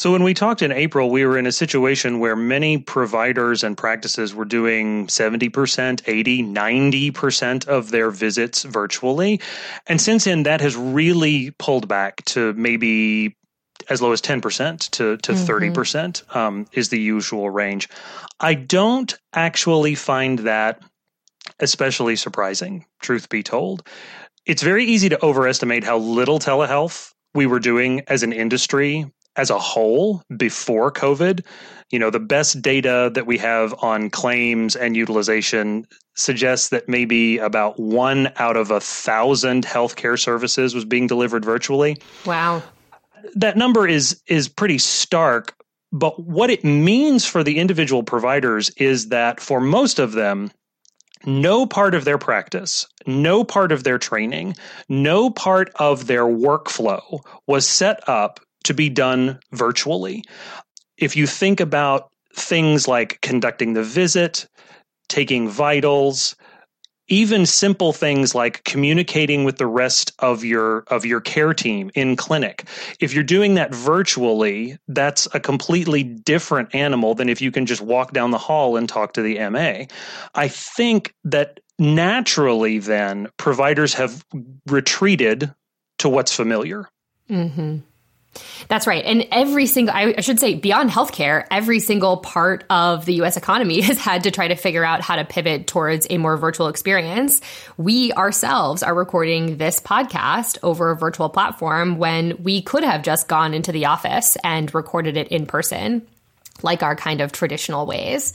So, 0.01 0.11
when 0.11 0.23
we 0.23 0.33
talked 0.33 0.63
in 0.63 0.71
April, 0.71 1.11
we 1.11 1.23
were 1.27 1.37
in 1.37 1.45
a 1.45 1.51
situation 1.51 2.17
where 2.17 2.35
many 2.35 2.79
providers 2.79 3.63
and 3.63 3.77
practices 3.77 4.33
were 4.33 4.45
doing 4.45 5.05
70%, 5.05 6.01
80, 6.07 6.43
90% 6.43 7.67
of 7.67 7.91
their 7.91 8.09
visits 8.09 8.63
virtually. 8.63 9.39
And 9.85 10.01
since 10.01 10.23
then, 10.23 10.41
that 10.41 10.59
has 10.59 10.75
really 10.75 11.51
pulled 11.59 11.87
back 11.87 12.25
to 12.33 12.51
maybe 12.53 13.37
as 13.91 14.01
low 14.01 14.11
as 14.11 14.23
10% 14.23 14.89
to, 14.89 15.17
to 15.17 15.31
mm-hmm. 15.33 15.71
30% 15.71 16.35
um, 16.35 16.65
is 16.73 16.89
the 16.89 16.99
usual 16.99 17.51
range. 17.51 17.87
I 18.39 18.55
don't 18.55 19.15
actually 19.33 19.93
find 19.93 20.39
that 20.39 20.81
especially 21.59 22.15
surprising, 22.15 22.87
truth 23.03 23.29
be 23.29 23.43
told. 23.43 23.87
It's 24.47 24.63
very 24.63 24.83
easy 24.85 25.09
to 25.09 25.23
overestimate 25.23 25.83
how 25.83 25.99
little 25.99 26.39
telehealth 26.39 27.13
we 27.35 27.45
were 27.45 27.59
doing 27.59 28.01
as 28.07 28.23
an 28.23 28.33
industry 28.33 29.05
as 29.35 29.49
a 29.49 29.59
whole 29.59 30.23
before 30.35 30.91
COVID, 30.91 31.43
you 31.91 31.99
know, 31.99 32.09
the 32.09 32.19
best 32.19 32.61
data 32.61 33.11
that 33.13 33.27
we 33.27 33.37
have 33.37 33.73
on 33.83 34.09
claims 34.09 34.75
and 34.75 34.95
utilization 34.95 35.85
suggests 36.15 36.69
that 36.69 36.89
maybe 36.89 37.37
about 37.37 37.79
one 37.79 38.31
out 38.37 38.57
of 38.57 38.71
a 38.71 38.79
thousand 38.79 39.65
healthcare 39.65 40.19
services 40.19 40.73
was 40.73 40.85
being 40.85 41.07
delivered 41.07 41.43
virtually. 41.45 41.97
Wow. 42.25 42.63
That 43.35 43.57
number 43.57 43.87
is 43.87 44.21
is 44.27 44.47
pretty 44.47 44.77
stark, 44.77 45.55
but 45.91 46.23
what 46.23 46.49
it 46.49 46.63
means 46.63 47.25
for 47.25 47.43
the 47.43 47.59
individual 47.59 48.03
providers 48.03 48.69
is 48.77 49.09
that 49.09 49.39
for 49.39 49.61
most 49.61 49.99
of 49.99 50.13
them, 50.13 50.51
no 51.25 51.65
part 51.65 51.93
of 51.93 52.03
their 52.03 52.17
practice, 52.17 52.85
no 53.05 53.43
part 53.43 53.71
of 53.71 53.83
their 53.83 53.99
training, 53.99 54.55
no 54.89 55.29
part 55.29 55.69
of 55.75 56.07
their 56.07 56.25
workflow 56.25 57.19
was 57.47 57.67
set 57.67 58.07
up 58.09 58.39
to 58.63 58.73
be 58.73 58.89
done 58.89 59.39
virtually. 59.51 60.23
If 60.97 61.15
you 61.15 61.27
think 61.27 61.59
about 61.59 62.09
things 62.33 62.87
like 62.87 63.19
conducting 63.21 63.73
the 63.73 63.83
visit, 63.83 64.47
taking 65.09 65.49
vitals, 65.49 66.35
even 67.07 67.45
simple 67.45 67.91
things 67.91 68.33
like 68.33 68.63
communicating 68.63 69.43
with 69.43 69.57
the 69.57 69.67
rest 69.67 70.13
of 70.19 70.45
your 70.45 70.85
of 70.87 71.05
your 71.05 71.19
care 71.19 71.53
team 71.53 71.91
in 71.93 72.15
clinic 72.15 72.65
if 73.01 73.13
you're 73.13 73.23
doing 73.23 73.55
that 73.55 73.75
virtually 73.75 74.77
that's 74.87 75.27
a 75.33 75.39
completely 75.39 76.03
different 76.03 76.73
animal 76.73 77.13
than 77.13 77.27
if 77.27 77.41
you 77.41 77.51
can 77.51 77.65
just 77.65 77.81
walk 77.81 78.13
down 78.13 78.31
the 78.31 78.37
hall 78.37 78.77
and 78.77 78.87
talk 78.87 79.11
to 79.11 79.21
the 79.21 79.37
MA 79.49 79.83
i 80.35 80.47
think 80.47 81.13
that 81.25 81.59
naturally 81.81 82.77
then 82.77 83.27
providers 83.37 83.93
have 83.93 84.23
retreated 84.67 85.53
to 85.97 86.07
what's 86.07 86.33
familiar. 86.33 86.87
Hmm 87.27 87.79
that's 88.67 88.87
right. 88.87 89.03
And 89.03 89.27
every 89.31 89.65
single, 89.65 89.93
I 89.93 90.21
should 90.21 90.39
say, 90.39 90.55
beyond 90.55 90.89
healthcare, 90.89 91.45
every 91.51 91.79
single 91.79 92.17
part 92.17 92.63
of 92.69 93.05
the 93.05 93.15
US 93.21 93.35
economy 93.35 93.81
has 93.81 93.97
had 93.97 94.23
to 94.23 94.31
try 94.31 94.47
to 94.47 94.55
figure 94.55 94.85
out 94.85 95.01
how 95.01 95.17
to 95.17 95.25
pivot 95.25 95.67
towards 95.67 96.07
a 96.09 96.17
more 96.17 96.37
virtual 96.37 96.67
experience. 96.67 97.41
We 97.77 98.13
ourselves 98.13 98.83
are 98.83 98.93
recording 98.93 99.57
this 99.57 99.79
podcast 99.79 100.57
over 100.63 100.91
a 100.91 100.95
virtual 100.95 101.29
platform 101.29 101.97
when 101.97 102.41
we 102.41 102.61
could 102.61 102.83
have 102.83 103.03
just 103.03 103.27
gone 103.27 103.53
into 103.53 103.71
the 103.71 103.85
office 103.85 104.37
and 104.43 104.73
recorded 104.73 105.17
it 105.17 105.27
in 105.27 105.45
person, 105.45 106.07
like 106.61 106.83
our 106.83 106.95
kind 106.95 107.21
of 107.21 107.31
traditional 107.31 107.85
ways. 107.85 108.33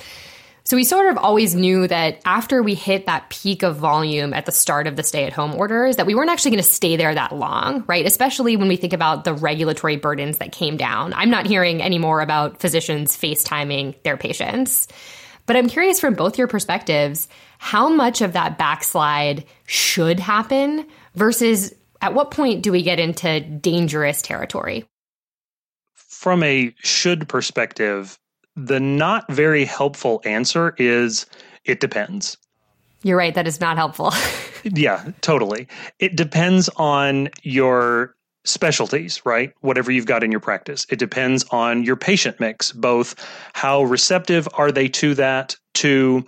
So 0.66 0.76
we 0.76 0.82
sort 0.82 1.06
of 1.06 1.16
always 1.16 1.54
knew 1.54 1.86
that 1.86 2.20
after 2.24 2.60
we 2.60 2.74
hit 2.74 3.06
that 3.06 3.30
peak 3.30 3.62
of 3.62 3.76
volume 3.76 4.34
at 4.34 4.46
the 4.46 4.52
start 4.52 4.88
of 4.88 4.96
the 4.96 5.04
stay 5.04 5.24
at 5.24 5.32
home 5.32 5.54
orders, 5.54 5.94
that 5.94 6.06
we 6.06 6.14
weren't 6.16 6.28
actually 6.28 6.50
going 6.50 6.62
to 6.62 6.68
stay 6.68 6.96
there 6.96 7.14
that 7.14 7.30
long, 7.30 7.84
right? 7.86 8.04
Especially 8.04 8.56
when 8.56 8.66
we 8.66 8.74
think 8.74 8.92
about 8.92 9.22
the 9.22 9.32
regulatory 9.32 9.96
burdens 9.96 10.38
that 10.38 10.50
came 10.50 10.76
down. 10.76 11.14
I'm 11.14 11.30
not 11.30 11.46
hearing 11.46 11.80
any 11.82 11.98
more 11.98 12.20
about 12.20 12.60
physicians 12.60 13.16
FaceTiming 13.16 14.02
their 14.02 14.16
patients. 14.16 14.88
But 15.46 15.54
I'm 15.54 15.68
curious 15.68 16.00
from 16.00 16.14
both 16.14 16.36
your 16.36 16.48
perspectives, 16.48 17.28
how 17.58 17.88
much 17.88 18.20
of 18.20 18.32
that 18.32 18.58
backslide 18.58 19.44
should 19.66 20.18
happen 20.18 20.84
versus 21.14 21.72
at 22.00 22.12
what 22.12 22.32
point 22.32 22.64
do 22.64 22.72
we 22.72 22.82
get 22.82 22.98
into 22.98 23.38
dangerous 23.38 24.20
territory? 24.20 24.84
From 25.94 26.42
a 26.42 26.74
should 26.78 27.28
perspective, 27.28 28.18
the 28.56 28.80
not 28.80 29.30
very 29.30 29.64
helpful 29.64 30.20
answer 30.24 30.74
is 30.78 31.26
it 31.64 31.80
depends. 31.80 32.36
You're 33.02 33.18
right. 33.18 33.34
That 33.34 33.46
is 33.46 33.60
not 33.60 33.76
helpful. 33.76 34.12
yeah, 34.64 35.10
totally. 35.20 35.68
It 35.98 36.16
depends 36.16 36.68
on 36.76 37.28
your 37.42 38.14
specialties, 38.44 39.24
right? 39.24 39.52
Whatever 39.60 39.92
you've 39.92 40.06
got 40.06 40.24
in 40.24 40.30
your 40.30 40.40
practice. 40.40 40.86
It 40.88 40.98
depends 40.98 41.44
on 41.50 41.84
your 41.84 41.96
patient 41.96 42.40
mix, 42.40 42.72
both 42.72 43.14
how 43.54 43.82
receptive 43.82 44.48
are 44.54 44.72
they 44.72 44.88
to 44.88 45.14
that, 45.14 45.56
to 45.74 46.24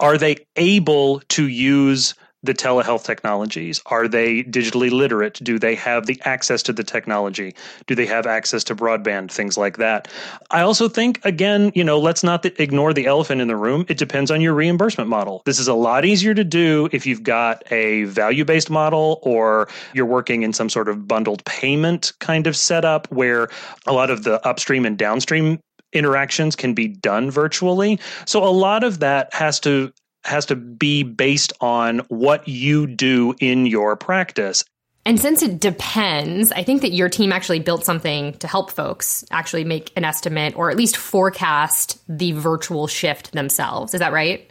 are 0.00 0.18
they 0.18 0.36
able 0.56 1.20
to 1.28 1.48
use 1.48 2.14
the 2.42 2.54
telehealth 2.54 3.04
technologies? 3.04 3.80
Are 3.86 4.06
they 4.06 4.44
digitally 4.44 4.90
literate? 4.90 5.40
Do 5.42 5.58
they 5.58 5.74
have 5.74 6.06
the 6.06 6.20
access 6.24 6.62
to 6.64 6.72
the 6.72 6.84
technology? 6.84 7.54
Do 7.86 7.94
they 7.94 8.06
have 8.06 8.26
access 8.26 8.62
to 8.64 8.76
broadband? 8.76 9.30
Things 9.30 9.58
like 9.58 9.78
that. 9.78 10.08
I 10.50 10.60
also 10.60 10.88
think, 10.88 11.24
again, 11.24 11.72
you 11.74 11.82
know, 11.82 11.98
let's 11.98 12.22
not 12.22 12.44
ignore 12.60 12.92
the 12.92 13.06
elephant 13.06 13.40
in 13.40 13.48
the 13.48 13.56
room. 13.56 13.84
It 13.88 13.98
depends 13.98 14.30
on 14.30 14.40
your 14.40 14.54
reimbursement 14.54 15.10
model. 15.10 15.42
This 15.46 15.58
is 15.58 15.68
a 15.68 15.74
lot 15.74 16.04
easier 16.04 16.34
to 16.34 16.44
do 16.44 16.88
if 16.92 17.06
you've 17.06 17.22
got 17.22 17.62
a 17.72 18.04
value 18.04 18.44
based 18.44 18.70
model 18.70 19.18
or 19.22 19.68
you're 19.92 20.06
working 20.06 20.42
in 20.42 20.52
some 20.52 20.68
sort 20.68 20.88
of 20.88 21.08
bundled 21.08 21.44
payment 21.44 22.12
kind 22.20 22.46
of 22.46 22.56
setup 22.56 23.10
where 23.10 23.48
a 23.86 23.92
lot 23.92 24.10
of 24.10 24.22
the 24.22 24.46
upstream 24.46 24.84
and 24.86 24.96
downstream 24.96 25.58
interactions 25.92 26.54
can 26.54 26.74
be 26.74 26.86
done 26.86 27.30
virtually. 27.30 27.98
So 28.26 28.44
a 28.44 28.50
lot 28.50 28.84
of 28.84 29.00
that 29.00 29.32
has 29.32 29.58
to 29.60 29.92
has 30.28 30.46
to 30.46 30.56
be 30.56 31.02
based 31.02 31.52
on 31.60 31.98
what 32.08 32.46
you 32.46 32.86
do 32.86 33.34
in 33.40 33.66
your 33.66 33.96
practice. 33.96 34.64
And 35.04 35.18
since 35.18 35.42
it 35.42 35.58
depends, 35.58 36.52
I 36.52 36.62
think 36.62 36.82
that 36.82 36.92
your 36.92 37.08
team 37.08 37.32
actually 37.32 37.60
built 37.60 37.84
something 37.84 38.34
to 38.34 38.46
help 38.46 38.70
folks 38.70 39.24
actually 39.30 39.64
make 39.64 39.90
an 39.96 40.04
estimate 40.04 40.54
or 40.54 40.70
at 40.70 40.76
least 40.76 40.98
forecast 40.98 41.98
the 42.08 42.32
virtual 42.32 42.86
shift 42.86 43.32
themselves. 43.32 43.94
Is 43.94 44.00
that 44.00 44.12
right? 44.12 44.50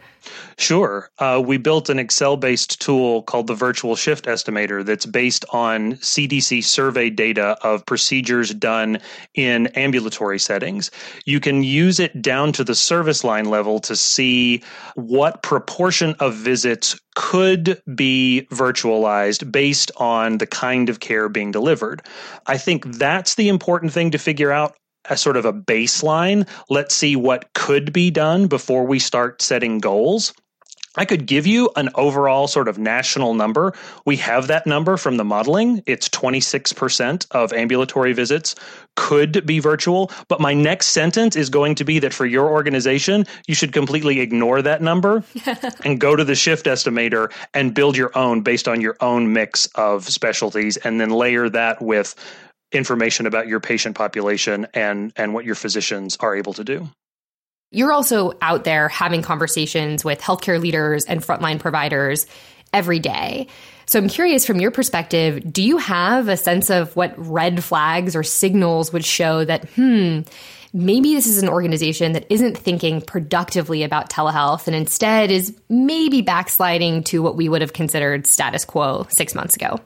Sure. 0.58 1.10
Uh, 1.18 1.42
we 1.44 1.56
built 1.56 1.88
an 1.88 1.98
Excel 1.98 2.36
based 2.36 2.80
tool 2.80 3.22
called 3.22 3.46
the 3.46 3.54
Virtual 3.54 3.96
Shift 3.96 4.24
Estimator 4.26 4.84
that's 4.84 5.06
based 5.06 5.44
on 5.50 5.94
CDC 5.94 6.64
survey 6.64 7.10
data 7.10 7.56
of 7.62 7.86
procedures 7.86 8.52
done 8.54 8.98
in 9.34 9.68
ambulatory 9.68 10.38
settings. 10.38 10.90
You 11.24 11.40
can 11.40 11.62
use 11.62 12.00
it 12.00 12.20
down 12.20 12.52
to 12.52 12.64
the 12.64 12.74
service 12.74 13.24
line 13.24 13.46
level 13.46 13.78
to 13.80 13.94
see 13.94 14.62
what 14.94 15.42
proportion 15.42 16.14
of 16.20 16.34
visits 16.34 16.98
could 17.14 17.82
be 17.94 18.46
virtualized 18.50 19.50
based 19.50 19.90
on 19.96 20.38
the 20.38 20.46
kind 20.46 20.88
of 20.88 21.00
care 21.00 21.28
being 21.28 21.50
delivered. 21.50 22.02
I 22.46 22.58
think 22.58 22.84
that's 22.96 23.34
the 23.34 23.48
important 23.48 23.92
thing 23.92 24.10
to 24.12 24.18
figure 24.18 24.52
out 24.52 24.76
a 25.08 25.16
sort 25.16 25.36
of 25.36 25.44
a 25.44 25.52
baseline. 25.52 26.48
Let's 26.68 26.94
see 26.94 27.16
what 27.16 27.52
could 27.54 27.92
be 27.92 28.10
done 28.10 28.46
before 28.46 28.84
we 28.84 28.98
start 28.98 29.42
setting 29.42 29.78
goals. 29.78 30.32
I 30.98 31.04
could 31.04 31.26
give 31.26 31.46
you 31.46 31.70
an 31.76 31.90
overall 31.94 32.48
sort 32.48 32.66
of 32.66 32.76
national 32.76 33.34
number. 33.34 33.72
We 34.04 34.16
have 34.16 34.48
that 34.48 34.66
number 34.66 34.96
from 34.96 35.16
the 35.16 35.24
modeling. 35.24 35.82
It's 35.86 36.08
26% 36.08 37.26
of 37.30 37.52
ambulatory 37.52 38.12
visits 38.12 38.56
could 38.96 39.46
be 39.46 39.60
virtual. 39.60 40.10
But 40.26 40.40
my 40.40 40.54
next 40.54 40.88
sentence 40.88 41.36
is 41.36 41.50
going 41.50 41.76
to 41.76 41.84
be 41.84 42.00
that 42.00 42.12
for 42.12 42.26
your 42.26 42.50
organization, 42.50 43.26
you 43.46 43.54
should 43.54 43.72
completely 43.72 44.18
ignore 44.18 44.60
that 44.62 44.82
number 44.82 45.22
and 45.84 46.00
go 46.00 46.16
to 46.16 46.24
the 46.24 46.34
shift 46.34 46.66
estimator 46.66 47.30
and 47.54 47.74
build 47.74 47.96
your 47.96 48.16
own 48.18 48.40
based 48.40 48.66
on 48.66 48.80
your 48.80 48.96
own 49.00 49.32
mix 49.32 49.66
of 49.76 50.08
specialties 50.08 50.78
and 50.78 51.00
then 51.00 51.10
layer 51.10 51.48
that 51.48 51.80
with 51.80 52.16
information 52.72 53.26
about 53.26 53.48
your 53.48 53.60
patient 53.60 53.96
population 53.96 54.66
and 54.74 55.12
and 55.16 55.34
what 55.34 55.44
your 55.44 55.54
physicians 55.54 56.16
are 56.20 56.36
able 56.36 56.52
to 56.54 56.64
do. 56.64 56.88
You're 57.70 57.92
also 57.92 58.32
out 58.40 58.64
there 58.64 58.88
having 58.88 59.22
conversations 59.22 60.04
with 60.04 60.20
healthcare 60.20 60.60
leaders 60.60 61.04
and 61.04 61.22
frontline 61.22 61.58
providers 61.58 62.26
every 62.72 62.98
day. 62.98 63.48
So 63.86 63.98
I'm 63.98 64.08
curious 64.08 64.46
from 64.46 64.60
your 64.60 64.70
perspective, 64.70 65.50
do 65.50 65.62
you 65.62 65.78
have 65.78 66.28
a 66.28 66.36
sense 66.36 66.70
of 66.70 66.94
what 66.96 67.14
red 67.16 67.64
flags 67.64 68.14
or 68.14 68.22
signals 68.22 68.92
would 68.92 69.04
show 69.04 69.44
that 69.44 69.68
hmm 69.70 70.20
maybe 70.74 71.14
this 71.14 71.26
is 71.26 71.42
an 71.42 71.48
organization 71.48 72.12
that 72.12 72.26
isn't 72.28 72.56
thinking 72.56 73.00
productively 73.00 73.82
about 73.82 74.10
telehealth 74.10 74.66
and 74.66 74.76
instead 74.76 75.30
is 75.30 75.58
maybe 75.70 76.20
backsliding 76.20 77.02
to 77.02 77.22
what 77.22 77.36
we 77.36 77.48
would 77.48 77.62
have 77.62 77.72
considered 77.72 78.26
status 78.26 78.66
quo 78.66 79.06
6 79.08 79.34
months 79.34 79.56
ago? 79.56 79.80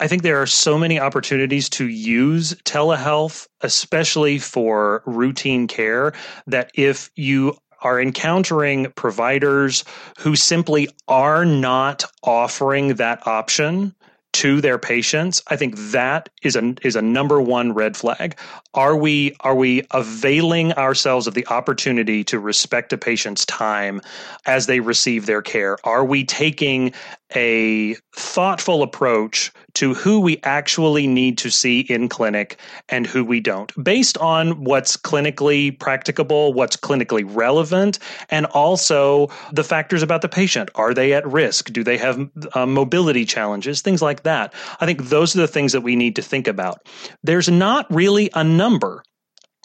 I 0.00 0.08
think 0.08 0.22
there 0.22 0.42
are 0.42 0.46
so 0.46 0.76
many 0.76 0.98
opportunities 0.98 1.68
to 1.70 1.88
use 1.88 2.54
telehealth, 2.64 3.46
especially 3.60 4.38
for 4.38 5.02
routine 5.06 5.68
care, 5.68 6.12
that 6.46 6.70
if 6.74 7.10
you 7.14 7.56
are 7.82 8.00
encountering 8.00 8.90
providers 8.96 9.84
who 10.18 10.34
simply 10.34 10.88
are 11.06 11.44
not 11.44 12.04
offering 12.24 12.94
that 12.94 13.26
option, 13.26 13.94
to 14.34 14.60
their 14.60 14.78
patients 14.78 15.40
i 15.46 15.56
think 15.56 15.76
that 15.92 16.28
is 16.42 16.56
a 16.56 16.74
is 16.82 16.96
a 16.96 17.02
number 17.02 17.40
one 17.40 17.72
red 17.72 17.96
flag. 17.96 18.36
Are 18.74 18.96
we 18.96 19.36
are 19.40 19.54
we 19.54 19.84
availing 19.92 20.72
ourselves 20.72 21.28
of 21.28 21.34
the 21.34 21.46
opportunity 21.46 22.24
to 22.24 22.40
respect 22.40 22.92
a 22.92 22.98
patient's 22.98 23.46
time 23.46 24.00
as 24.44 24.66
they 24.66 24.80
receive 24.80 25.26
their 25.26 25.40
care? 25.40 25.78
Are 25.84 26.04
we 26.04 26.24
taking 26.24 26.92
a 27.34 27.94
thoughtful 28.14 28.82
approach 28.82 29.52
to 29.74 29.92
who 29.94 30.20
we 30.20 30.38
actually 30.44 31.06
need 31.06 31.36
to 31.38 31.50
see 31.50 31.80
in 31.80 32.08
clinic 32.08 32.58
and 32.88 33.06
who 33.06 33.24
we 33.24 33.40
don't, 33.40 33.72
based 33.82 34.16
on 34.18 34.62
what's 34.62 34.96
clinically 34.96 35.78
practicable, 35.78 36.52
what's 36.52 36.76
clinically 36.76 37.24
relevant, 37.26 37.98
and 38.30 38.46
also 38.46 39.28
the 39.52 39.64
factors 39.64 40.02
about 40.02 40.22
the 40.22 40.28
patient. 40.28 40.70
Are 40.76 40.94
they 40.94 41.12
at 41.12 41.26
risk? 41.26 41.72
Do 41.72 41.82
they 41.82 41.98
have 41.98 42.28
uh, 42.54 42.66
mobility 42.66 43.24
challenges? 43.24 43.80
Things 43.80 44.02
like 44.02 44.22
that. 44.22 44.54
I 44.80 44.86
think 44.86 45.04
those 45.04 45.34
are 45.34 45.40
the 45.40 45.48
things 45.48 45.72
that 45.72 45.80
we 45.80 45.96
need 45.96 46.16
to 46.16 46.22
think 46.22 46.46
about. 46.46 46.86
There's 47.22 47.48
not 47.48 47.86
really 47.92 48.30
a 48.34 48.44
number 48.44 49.02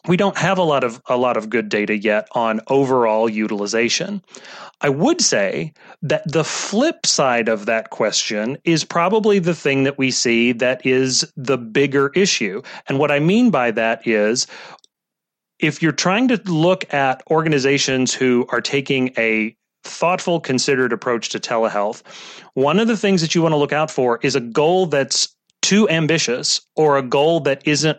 we 0.08 0.18
don't 0.18 0.38
have 0.38 0.58
a 0.58 0.64
lot 0.64 0.84
of 0.84 1.02
a 1.08 1.18
lot 1.18 1.38
of 1.38 1.50
good 1.50 1.70
data 1.70 1.98
yet 1.98 2.28
on 2.32 2.62
overall 2.68 3.30
utilization. 3.30 4.22
I 4.82 4.90
would 4.90 5.20
say 5.22 5.74
that 6.02 6.30
the 6.32 6.44
flip 6.44 7.06
side 7.06 7.50
of 7.50 7.66
that 7.66 7.90
question 7.90 8.58
is 8.64 8.84
probably 8.86 9.40
the 9.40 9.56
thing 9.56 9.84
that 9.84 9.98
we 9.98 10.12
see 10.12 10.54
that 10.54 10.86
is 10.86 11.30
the 11.36 11.58
bigger 11.58 12.12
issue. 12.16 12.62
And 12.88 12.98
what 12.98 13.12
I 13.12 13.20
mean 13.20 13.52
by 13.52 13.72
that 13.72 14.08
is 14.08 14.48
if 15.60 15.82
you're 15.82 15.92
trying 15.92 16.30
to 16.30 16.42
look 16.46 16.92
at 16.94 17.22
organizations 17.30 18.14
who 18.14 18.48
are 18.50 18.62
taking 18.62 19.12
a 19.18 19.56
thoughtful, 19.84 20.40
considered 20.40 20.94
approach 20.94 21.30
to 21.30 21.40
telehealth, 21.40 22.04
one 22.54 22.80
of 22.80 22.88
the 22.88 22.98
things 22.98 23.22
that 23.22 23.36
you 23.36 23.42
want 23.42 23.52
to 23.52 23.58
look 23.58 23.74
out 23.74 23.92
for 23.92 24.20
is 24.24 24.36
a 24.36 24.42
goal 24.42 24.86
that's 24.86 25.36
too 25.62 25.90
ambitious 25.90 26.62
or 26.76 26.98
a 26.98 27.02
goal 27.02 27.42
that 27.42 27.62
isn't 27.68 27.98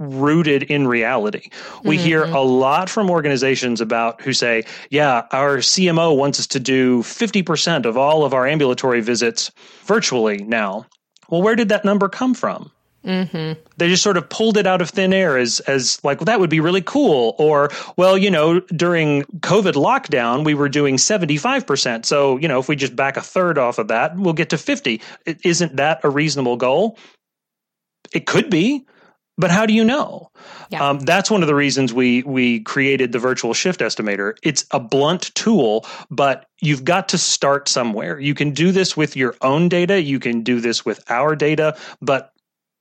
rooted 0.00 0.64
in 0.64 0.88
reality. 0.88 1.50
We 1.84 1.96
mm-hmm. 1.96 2.04
hear 2.04 2.24
a 2.24 2.40
lot 2.40 2.88
from 2.88 3.10
organizations 3.10 3.80
about 3.80 4.20
who 4.22 4.32
say, 4.32 4.64
yeah, 4.88 5.26
our 5.30 5.58
CMO 5.58 6.16
wants 6.16 6.40
us 6.40 6.46
to 6.48 6.58
do 6.58 7.02
50% 7.02 7.84
of 7.84 7.96
all 7.96 8.24
of 8.24 8.34
our 8.34 8.46
ambulatory 8.46 9.00
visits 9.02 9.52
virtually 9.84 10.38
now. 10.38 10.86
Well, 11.28 11.42
where 11.42 11.54
did 11.54 11.68
that 11.68 11.84
number 11.84 12.08
come 12.08 12.34
from? 12.34 12.72
Mm-hmm. 13.04 13.58
They 13.78 13.88
just 13.88 14.02
sort 14.02 14.18
of 14.18 14.28
pulled 14.28 14.58
it 14.58 14.66
out 14.66 14.82
of 14.82 14.90
thin 14.90 15.14
air 15.14 15.38
as 15.38 15.60
as 15.60 16.02
like 16.04 16.20
well, 16.20 16.26
that 16.26 16.38
would 16.38 16.50
be 16.50 16.60
really 16.60 16.82
cool, 16.82 17.34
or 17.38 17.70
well, 17.96 18.18
you 18.18 18.30
know, 18.30 18.60
during 18.60 19.22
COVID 19.40 19.72
lockdown 19.72 20.44
we 20.44 20.52
were 20.52 20.68
doing 20.68 20.98
seventy 20.98 21.38
five 21.38 21.66
percent. 21.66 22.04
So 22.04 22.36
you 22.36 22.46
know, 22.46 22.58
if 22.58 22.68
we 22.68 22.76
just 22.76 22.94
back 22.94 23.16
a 23.16 23.22
third 23.22 23.56
off 23.56 23.78
of 23.78 23.88
that, 23.88 24.18
we'll 24.18 24.34
get 24.34 24.50
to 24.50 24.58
fifty. 24.58 25.00
Isn't 25.24 25.76
that 25.76 26.00
a 26.04 26.10
reasonable 26.10 26.58
goal? 26.58 26.98
It 28.12 28.26
could 28.26 28.50
be, 28.50 28.84
but 29.40 29.50
how 29.50 29.64
do 29.64 29.72
you 29.72 29.84
know? 29.84 30.30
Yeah. 30.68 30.88
Um, 30.88 31.00
that's 31.00 31.30
one 31.30 31.42
of 31.42 31.48
the 31.48 31.54
reasons 31.54 31.92
we 31.92 32.22
we 32.22 32.60
created 32.60 33.12
the 33.12 33.18
virtual 33.18 33.54
shift 33.54 33.80
estimator. 33.80 34.34
It's 34.42 34.66
a 34.70 34.78
blunt 34.78 35.34
tool, 35.34 35.86
but 36.10 36.46
you've 36.60 36.84
got 36.84 37.08
to 37.10 37.18
start 37.18 37.68
somewhere. 37.68 38.20
You 38.20 38.34
can 38.34 38.50
do 38.50 38.70
this 38.70 38.96
with 38.96 39.16
your 39.16 39.34
own 39.40 39.68
data. 39.68 40.00
You 40.00 40.20
can 40.20 40.42
do 40.42 40.60
this 40.60 40.84
with 40.84 41.02
our 41.10 41.34
data, 41.34 41.76
but 42.02 42.32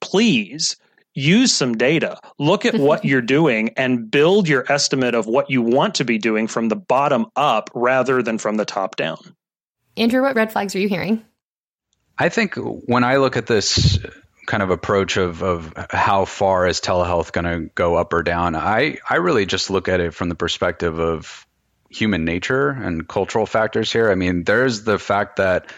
please 0.01 0.75
use 1.15 1.53
some 1.53 1.77
data. 1.77 2.19
Look 2.37 2.65
at 2.65 2.75
what 2.75 3.05
you're 3.09 3.21
doing 3.21 3.69
and 3.77 4.11
build 4.11 4.47
your 4.47 4.69
estimate 4.71 5.15
of 5.15 5.25
what 5.25 5.49
you 5.49 5.61
want 5.61 5.95
to 5.95 6.05
be 6.05 6.17
doing 6.17 6.47
from 6.47 6.67
the 6.67 6.75
bottom 6.75 7.27
up 7.35 7.69
rather 7.73 8.21
than 8.21 8.37
from 8.37 8.55
the 8.55 8.65
top 8.65 8.95
down. 8.97 9.17
Andrew, 9.97 10.21
what 10.21 10.35
red 10.35 10.51
flags 10.51 10.75
are 10.75 10.79
you 10.79 10.89
hearing? 10.89 11.25
I 12.17 12.29
think 12.29 12.55
when 12.55 13.05
I 13.05 13.15
look 13.15 13.37
at 13.37 13.47
this 13.47 13.97
kind 14.49 14.63
of 14.63 14.71
approach 14.71 15.15
of, 15.17 15.43
of 15.43 15.73
how 15.91 16.25
far 16.25 16.67
is 16.67 16.81
telehealth 16.81 17.31
going 17.31 17.45
to 17.45 17.71
go 17.75 17.95
up 17.95 18.11
or 18.13 18.23
down, 18.23 18.55
I, 18.55 18.97
I 19.07 19.17
really 19.17 19.45
just 19.45 19.69
look 19.69 19.87
at 19.87 19.99
it 19.99 20.15
from 20.15 20.27
the 20.27 20.35
perspective 20.35 20.99
of 20.99 21.45
human 21.91 22.25
nature 22.25 22.69
and 22.69 23.07
cultural 23.07 23.45
factors 23.45 23.93
here. 23.93 24.11
I 24.11 24.15
mean, 24.15 24.43
there's 24.43 24.83
the 24.83 24.97
fact 24.97 25.35
that 25.35 25.71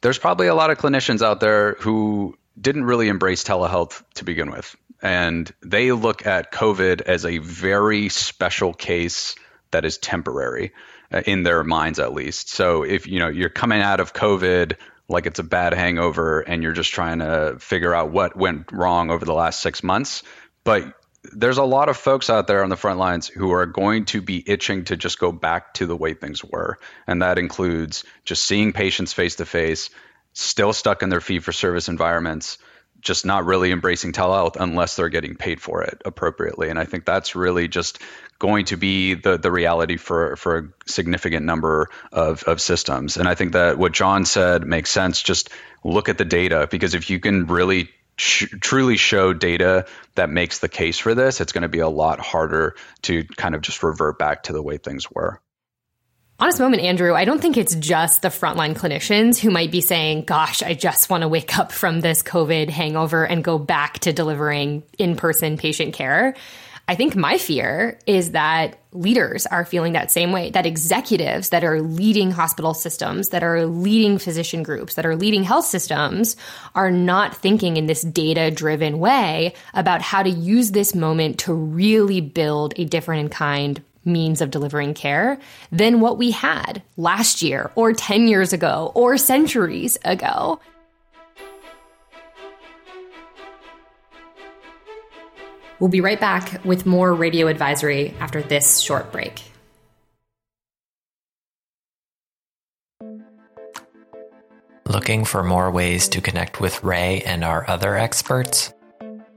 there's 0.00 0.18
probably 0.18 0.46
a 0.46 0.54
lot 0.54 0.70
of 0.70 0.78
clinicians 0.78 1.22
out 1.22 1.40
there 1.40 1.74
who 1.80 2.38
didn't 2.58 2.84
really 2.84 3.08
embrace 3.08 3.42
telehealth 3.42 4.04
to 4.14 4.24
begin 4.24 4.52
with. 4.52 4.76
And 5.02 5.52
they 5.60 5.90
look 5.90 6.24
at 6.24 6.52
COVID 6.52 7.00
as 7.00 7.26
a 7.26 7.38
very 7.38 8.10
special 8.10 8.72
case 8.72 9.34
that 9.72 9.84
is 9.84 9.98
temporary 9.98 10.72
uh, 11.12 11.22
in 11.26 11.42
their 11.42 11.64
minds, 11.64 11.98
at 11.98 12.12
least. 12.12 12.48
So 12.48 12.84
if 12.84 13.08
you 13.08 13.18
know 13.18 13.28
you're 13.28 13.48
coming 13.48 13.82
out 13.82 13.98
of 13.98 14.12
COVID 14.12 14.76
like 15.08 15.26
it's 15.26 15.38
a 15.38 15.44
bad 15.44 15.74
hangover 15.74 16.40
and 16.40 16.62
you're 16.62 16.72
just 16.72 16.92
trying 16.92 17.18
to 17.18 17.56
figure 17.58 17.94
out 17.94 18.10
what 18.10 18.36
went 18.36 18.72
wrong 18.72 19.10
over 19.10 19.24
the 19.24 19.34
last 19.34 19.60
six 19.60 19.82
months. 19.82 20.22
But 20.64 20.94
there's 21.32 21.58
a 21.58 21.64
lot 21.64 21.88
of 21.88 21.96
folks 21.96 22.30
out 22.30 22.46
there 22.46 22.62
on 22.62 22.70
the 22.70 22.76
front 22.76 22.98
lines 22.98 23.26
who 23.28 23.52
are 23.52 23.66
going 23.66 24.04
to 24.06 24.20
be 24.20 24.42
itching 24.46 24.84
to 24.84 24.96
just 24.96 25.18
go 25.18 25.32
back 25.32 25.74
to 25.74 25.86
the 25.86 25.96
way 25.96 26.14
things 26.14 26.44
were. 26.44 26.78
And 27.06 27.22
that 27.22 27.38
includes 27.38 28.04
just 28.24 28.44
seeing 28.44 28.72
patients 28.72 29.12
face 29.12 29.36
to 29.36 29.46
face, 29.46 29.90
still 30.32 30.72
stuck 30.72 31.02
in 31.02 31.08
their 31.08 31.20
fee 31.20 31.38
for 31.38 31.52
service 31.52 31.88
environments, 31.88 32.58
just 33.04 33.24
not 33.26 33.44
really 33.44 33.70
embracing 33.70 34.12
telehealth 34.12 34.56
unless 34.58 34.96
they're 34.96 35.10
getting 35.10 35.36
paid 35.36 35.60
for 35.60 35.82
it 35.82 36.02
appropriately. 36.04 36.70
And 36.70 36.78
I 36.78 36.84
think 36.84 37.04
that's 37.04 37.36
really 37.36 37.68
just 37.68 38.00
going 38.38 38.64
to 38.66 38.76
be 38.76 39.14
the 39.14 39.38
the 39.38 39.52
reality 39.52 39.96
for 39.96 40.36
for 40.36 40.58
a 40.58 40.90
significant 40.90 41.46
number 41.46 41.90
of 42.10 42.42
of 42.44 42.60
systems. 42.60 43.16
And 43.16 43.28
I 43.28 43.34
think 43.34 43.52
that 43.52 43.78
what 43.78 43.92
John 43.92 44.24
said 44.24 44.66
makes 44.66 44.90
sense. 44.90 45.22
Just 45.22 45.50
look 45.84 46.08
at 46.08 46.18
the 46.18 46.24
data 46.24 46.66
because 46.70 46.94
if 46.94 47.10
you 47.10 47.20
can 47.20 47.46
really 47.46 47.90
Tr- 48.16 48.56
truly 48.60 48.96
show 48.96 49.32
data 49.32 49.86
that 50.14 50.30
makes 50.30 50.60
the 50.60 50.68
case 50.68 51.00
for 51.00 51.16
this, 51.16 51.40
it's 51.40 51.50
going 51.50 51.62
to 51.62 51.68
be 51.68 51.80
a 51.80 51.88
lot 51.88 52.20
harder 52.20 52.76
to 53.02 53.24
kind 53.24 53.56
of 53.56 53.60
just 53.60 53.82
revert 53.82 54.20
back 54.20 54.44
to 54.44 54.52
the 54.52 54.62
way 54.62 54.76
things 54.76 55.10
were. 55.10 55.40
Honest 56.38 56.60
moment, 56.60 56.82
Andrew, 56.82 57.14
I 57.14 57.24
don't 57.24 57.40
think 57.40 57.56
it's 57.56 57.74
just 57.74 58.22
the 58.22 58.28
frontline 58.28 58.74
clinicians 58.74 59.38
who 59.38 59.50
might 59.50 59.70
be 59.70 59.80
saying, 59.80 60.24
gosh, 60.24 60.62
I 60.62 60.74
just 60.74 61.10
want 61.10 61.22
to 61.22 61.28
wake 61.28 61.58
up 61.58 61.72
from 61.72 62.00
this 62.00 62.22
COVID 62.22 62.70
hangover 62.70 63.24
and 63.24 63.44
go 63.44 63.58
back 63.58 64.00
to 64.00 64.12
delivering 64.12 64.82
in 64.98 65.16
person 65.16 65.56
patient 65.56 65.94
care. 65.94 66.34
I 66.86 66.96
think 66.96 67.16
my 67.16 67.38
fear 67.38 67.98
is 68.06 68.32
that 68.32 68.78
leaders 68.92 69.46
are 69.46 69.64
feeling 69.64 69.94
that 69.94 70.10
same 70.10 70.32
way, 70.32 70.50
that 70.50 70.66
executives 70.66 71.48
that 71.48 71.64
are 71.64 71.80
leading 71.80 72.30
hospital 72.30 72.74
systems, 72.74 73.30
that 73.30 73.42
are 73.42 73.64
leading 73.64 74.18
physician 74.18 74.62
groups, 74.62 74.96
that 74.96 75.06
are 75.06 75.16
leading 75.16 75.44
health 75.44 75.64
systems 75.64 76.36
are 76.74 76.90
not 76.90 77.34
thinking 77.34 77.78
in 77.78 77.86
this 77.86 78.02
data 78.02 78.50
driven 78.50 78.98
way 78.98 79.54
about 79.72 80.02
how 80.02 80.22
to 80.22 80.28
use 80.28 80.72
this 80.72 80.94
moment 80.94 81.38
to 81.38 81.54
really 81.54 82.20
build 82.20 82.74
a 82.76 82.84
different 82.84 83.22
in 83.22 83.28
kind 83.30 83.82
means 84.04 84.40
of 84.40 84.50
delivering 84.50 84.94
care 84.94 85.38
than 85.72 86.00
what 86.00 86.18
we 86.18 86.30
had 86.30 86.82
last 86.96 87.42
year 87.42 87.70
or 87.74 87.92
10 87.92 88.28
years 88.28 88.52
ago 88.52 88.92
or 88.94 89.16
centuries 89.18 89.98
ago. 90.04 90.60
We'll 95.80 95.90
be 95.90 96.00
right 96.00 96.20
back 96.20 96.64
with 96.64 96.86
more 96.86 97.12
radio 97.12 97.46
advisory 97.46 98.14
after 98.20 98.40
this 98.40 98.78
short 98.78 99.12
break. 99.12 99.42
Looking 104.86 105.24
for 105.24 105.42
more 105.42 105.70
ways 105.70 106.08
to 106.08 106.20
connect 106.20 106.60
with 106.60 106.84
Ray 106.84 107.22
and 107.22 107.42
our 107.42 107.68
other 107.68 107.96
experts? 107.96 108.72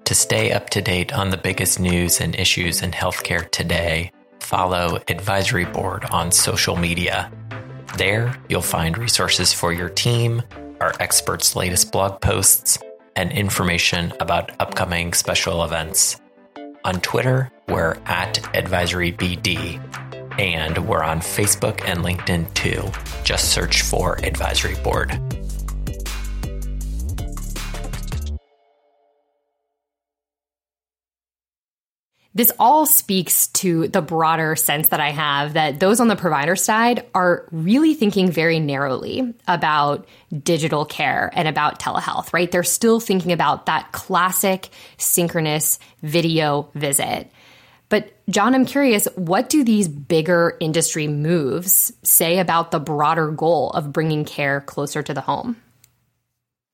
To 0.06 0.16
stay 0.16 0.52
up 0.52 0.70
to 0.70 0.82
date 0.82 1.12
on 1.12 1.32
the 1.32 1.38
biggest 1.38 1.80
news 1.80 2.22
and 2.22 2.36
issues 2.36 2.82
in 2.82 2.92
healthcare 2.92 3.50
today, 3.50 4.12
follow 4.48 4.98
Advisory 5.10 5.66
Board 5.66 6.06
on 6.06 6.32
social 6.32 6.78
media. 6.78 7.30
There, 7.98 8.34
you'll 8.48 8.62
find 8.62 8.98
resources 8.98 9.52
for 9.52 9.74
your 9.74 9.90
team, 9.90 10.42
our 10.80 10.94
experts' 11.02 11.54
latest 11.54 11.92
blog 11.92 12.22
posts, 12.22 12.78
and 13.18 13.34
information 13.34 14.14
about 14.22 14.52
upcoming 14.62 15.14
special 15.14 15.66
events. 15.66 16.22
On 16.86 17.02
Twitter, 17.02 17.52
we're 17.68 17.98
at 18.06 18.36
AdvisoryBD. 18.54 19.82
And 20.40 20.88
we're 20.88 21.04
on 21.04 21.20
Facebook 21.20 21.84
and 21.86 22.00
LinkedIn 22.00 22.54
too. 22.54 22.90
Just 23.26 23.52
search 23.52 23.82
for 23.82 24.18
Advisory 24.24 24.76
Board. 24.76 25.27
This 32.38 32.52
all 32.60 32.86
speaks 32.86 33.48
to 33.48 33.88
the 33.88 34.00
broader 34.00 34.56
sense 34.56 34.90
that 34.90 35.00
I 35.00 35.10
have 35.10 35.54
that 35.54 35.80
those 35.80 36.00
on 36.00 36.08
the 36.08 36.16
provider 36.16 36.56
side 36.56 37.04
are 37.16 37.48
really 37.52 37.96
thinking 37.96 38.30
very 38.30 38.60
narrowly 38.60 39.34
about 39.48 40.08
digital 40.44 40.86
care 40.86 41.32
and 41.34 41.48
about 41.48 41.80
telehealth, 41.80 42.32
right? 42.34 42.52
They're 42.52 42.62
still 42.62 43.00
thinking 43.00 43.32
about 43.32 43.66
that 43.66 43.92
classic 43.92 44.70
synchronous 44.98 45.80
video 46.04 46.70
visit. 46.76 47.32
But, 47.90 48.14
John, 48.30 48.54
I'm 48.54 48.66
curious, 48.68 49.08
what 49.16 49.50
do 49.50 49.64
these 49.64 49.88
bigger 49.88 50.58
industry 50.60 51.08
moves 51.08 51.92
say 52.04 52.38
about 52.38 52.70
the 52.70 52.80
broader 52.80 53.32
goal 53.32 53.72
of 53.72 53.92
bringing 53.92 54.26
care 54.26 54.62
closer 54.62 55.02
to 55.02 55.14
the 55.16 55.22
home? 55.22 55.58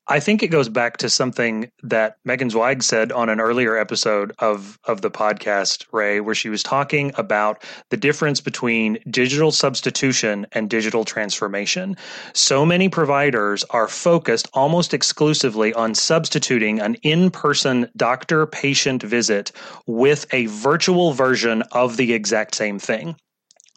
I 0.07 0.19
think 0.19 0.43
it 0.43 0.49
goes 0.49 0.67
back 0.67 0.97
to 0.97 1.09
something 1.09 1.71
that 1.81 2.17
Megan 2.25 2.49
Zweig 2.49 2.83
said 2.83 3.13
on 3.13 3.29
an 3.29 3.39
earlier 3.39 3.77
episode 3.77 4.33
of, 4.39 4.77
of 4.83 5.01
the 5.01 5.09
podcast, 5.09 5.85
Ray, 5.93 6.19
where 6.19 6.35
she 6.35 6.49
was 6.49 6.61
talking 6.61 7.13
about 7.15 7.63
the 7.89 7.95
difference 7.95 8.41
between 8.41 8.97
digital 9.09 9.49
substitution 9.49 10.45
and 10.51 10.69
digital 10.69 11.05
transformation. 11.05 11.95
So 12.33 12.65
many 12.65 12.89
providers 12.89 13.63
are 13.69 13.87
focused 13.87 14.49
almost 14.53 14.93
exclusively 14.93 15.73
on 15.73 15.95
substituting 15.95 16.81
an 16.81 16.95
in 16.95 17.31
person 17.31 17.89
doctor 17.95 18.45
patient 18.45 19.03
visit 19.03 19.53
with 19.87 20.25
a 20.33 20.47
virtual 20.47 21.13
version 21.13 21.61
of 21.71 21.95
the 21.95 22.11
exact 22.11 22.55
same 22.55 22.77
thing 22.77 23.15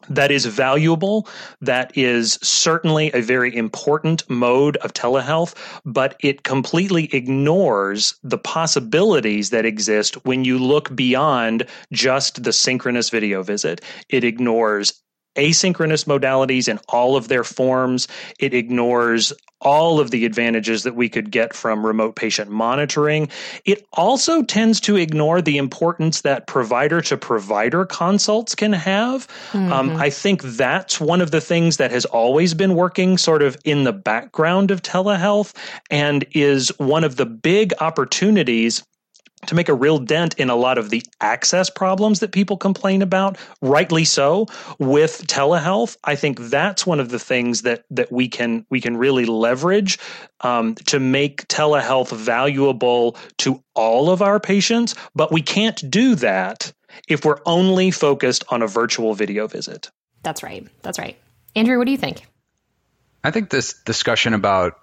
that 0.08 0.30
is 0.30 0.46
valuable, 0.46 1.28
that 1.60 1.96
is 1.96 2.38
certainly 2.42 3.10
a 3.12 3.22
very 3.22 3.54
important 3.54 4.28
mode 4.30 4.76
of 4.78 4.92
telehealth, 4.92 5.54
but 5.84 6.16
it 6.20 6.42
completely 6.42 7.12
ignores 7.14 8.14
the 8.22 8.38
possibilities 8.38 9.50
that 9.50 9.64
exist 9.64 10.14
when 10.24 10.44
you 10.44 10.58
look 10.58 10.94
beyond 10.94 11.66
just 11.92 12.42
the 12.42 12.52
synchronous 12.52 13.10
video 13.10 13.42
visit. 13.42 13.80
It 14.08 14.22
ignores 14.22 15.02
asynchronous 15.36 16.04
modalities 16.04 16.68
in 16.68 16.78
all 16.88 17.16
of 17.16 17.28
their 17.28 17.44
forms. 17.44 18.08
It 18.38 18.54
ignores 18.54 19.32
all 19.60 19.98
of 20.00 20.10
the 20.10 20.26
advantages 20.26 20.82
that 20.82 20.94
we 20.94 21.08
could 21.08 21.30
get 21.30 21.54
from 21.54 21.84
remote 21.84 22.14
patient 22.14 22.50
monitoring. 22.50 23.28
It 23.64 23.86
also 23.94 24.42
tends 24.42 24.80
to 24.82 24.96
ignore 24.96 25.40
the 25.40 25.56
importance 25.56 26.20
that 26.22 26.46
provider 26.46 27.00
to 27.02 27.16
provider 27.16 27.86
consults 27.86 28.54
can 28.54 28.72
have. 28.74 29.26
Um, 29.54 29.60
mm-hmm. 29.60 29.72
Um, 29.72 29.96
I 29.96 30.10
think 30.10 30.42
that's 30.42 31.00
one 31.00 31.20
of 31.20 31.30
the 31.30 31.40
things 31.40 31.78
that 31.78 31.90
has 31.90 32.04
always 32.04 32.54
been 32.54 32.74
working 32.74 33.18
sort 33.18 33.42
of 33.42 33.56
in 33.64 33.84
the 33.84 33.92
background 33.92 34.70
of 34.70 34.82
telehealth 34.82 35.54
and 35.90 36.24
is 36.32 36.68
one 36.78 37.04
of 37.04 37.16
the 37.16 37.26
big 37.26 37.72
opportunities 37.80 38.84
to 39.46 39.54
make 39.54 39.68
a 39.68 39.74
real 39.74 39.98
dent 39.98 40.34
in 40.38 40.50
a 40.50 40.56
lot 40.56 40.78
of 40.78 40.90
the 40.90 41.02
access 41.20 41.68
problems 41.70 42.20
that 42.20 42.32
people 42.32 42.56
complain 42.56 43.02
about, 43.02 43.36
rightly 43.60 44.04
so, 44.04 44.46
with 44.78 45.26
telehealth. 45.26 45.96
I 46.04 46.16
think 46.16 46.40
that's 46.40 46.86
one 46.86 47.00
of 47.00 47.10
the 47.10 47.18
things 47.18 47.62
that 47.62 47.84
that 47.90 48.10
we 48.10 48.28
can 48.28 48.66
we 48.70 48.80
can 48.80 48.96
really 48.96 49.26
leverage 49.26 49.98
um, 50.40 50.74
to 50.86 50.98
make 50.98 51.46
telehealth 51.48 52.10
valuable 52.10 53.16
to 53.38 53.62
all 53.74 54.10
of 54.10 54.22
our 54.22 54.40
patients. 54.40 54.94
But 55.14 55.32
we 55.32 55.42
can't 55.42 55.90
do 55.90 56.14
that 56.16 56.72
if 57.08 57.24
we're 57.24 57.40
only 57.44 57.90
focused 57.90 58.44
on 58.48 58.62
a 58.62 58.66
virtual 58.66 59.14
video 59.14 59.46
visit. 59.46 59.90
That's 60.22 60.42
right. 60.42 60.66
That's 60.82 60.98
right. 60.98 61.16
Andrew, 61.54 61.78
what 61.78 61.84
do 61.84 61.92
you 61.92 61.98
think? 61.98 62.26
I 63.22 63.30
think 63.30 63.50
this 63.50 63.74
discussion 63.84 64.34
about 64.34 64.78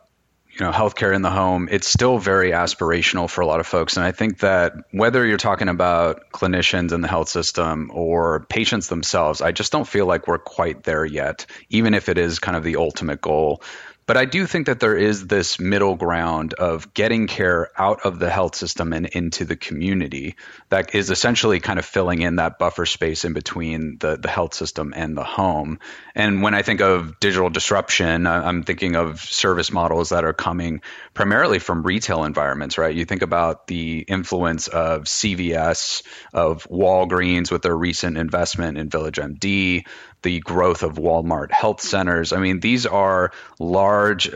you 0.53 0.65
know 0.65 0.71
healthcare 0.71 1.15
in 1.15 1.21
the 1.23 1.29
home 1.31 1.67
it's 1.71 1.87
still 1.87 2.17
very 2.19 2.51
aspirational 2.51 3.29
for 3.29 3.41
a 3.41 3.47
lot 3.47 3.59
of 3.59 3.65
folks. 3.67 3.97
And 3.97 4.05
i 4.05 4.11
think 4.11 4.39
that 4.39 4.73
whether 4.91 5.25
you're 5.25 5.37
talking 5.37 5.69
about 5.69 6.29
clinicians 6.31 6.91
in 6.91 7.01
the 7.01 7.07
health 7.07 7.29
system 7.29 7.91
or 7.93 8.41
patients 8.49 8.87
themselves 8.87 9.41
i 9.41 9.51
just 9.51 9.71
don't 9.71 9.87
feel 9.87 10.05
like 10.05 10.27
we're 10.27 10.37
quite 10.37 10.83
there 10.83 11.05
yet 11.05 11.45
even 11.69 11.93
if 11.93 12.07
it 12.09 12.17
is 12.17 12.39
kind 12.39 12.55
of 12.55 12.63
the 12.63 12.75
ultimate 12.75 13.21
goal 13.21 13.61
but 14.05 14.17
I 14.17 14.25
do 14.25 14.45
think 14.45 14.67
that 14.67 14.79
there 14.79 14.97
is 14.97 15.27
this 15.27 15.59
middle 15.59 15.95
ground 15.95 16.53
of 16.53 16.93
getting 16.93 17.27
care 17.27 17.69
out 17.77 18.05
of 18.05 18.19
the 18.19 18.29
health 18.29 18.55
system 18.55 18.93
and 18.93 19.05
into 19.05 19.45
the 19.45 19.55
community 19.55 20.35
that 20.69 20.93
is 20.93 21.09
essentially 21.09 21.59
kind 21.59 21.79
of 21.79 21.85
filling 21.85 22.21
in 22.21 22.37
that 22.37 22.59
buffer 22.59 22.85
space 22.85 23.25
in 23.25 23.33
between 23.33 23.97
the, 23.99 24.17
the 24.17 24.29
health 24.29 24.53
system 24.53 24.93
and 24.95 25.15
the 25.15 25.23
home. 25.23 25.79
And 26.15 26.41
when 26.41 26.53
I 26.53 26.61
think 26.61 26.81
of 26.81 27.19
digital 27.19 27.49
disruption, 27.49 28.27
I'm 28.27 28.63
thinking 28.63 28.95
of 28.95 29.21
service 29.21 29.71
models 29.71 30.09
that 30.09 30.25
are 30.25 30.33
coming 30.33 30.81
primarily 31.13 31.59
from 31.59 31.83
retail 31.83 32.23
environments, 32.23 32.77
right? 32.77 32.93
You 32.93 33.05
think 33.05 33.21
about 33.21 33.67
the 33.67 33.99
influence 33.99 34.67
of 34.67 35.03
CVS, 35.03 36.03
of 36.33 36.67
Walgreens 36.67 37.51
with 37.51 37.61
their 37.61 37.75
recent 37.75 38.17
investment 38.17 38.77
in 38.77 38.89
VillageMD, 38.89 39.85
the 40.23 40.39
growth 40.39 40.83
of 40.83 40.95
Walmart 40.95 41.51
health 41.51 41.81
centers. 41.81 42.33
I 42.33 42.39
mean, 42.39 42.59
these 42.59 42.86
are 42.86 43.31
large 43.59 44.29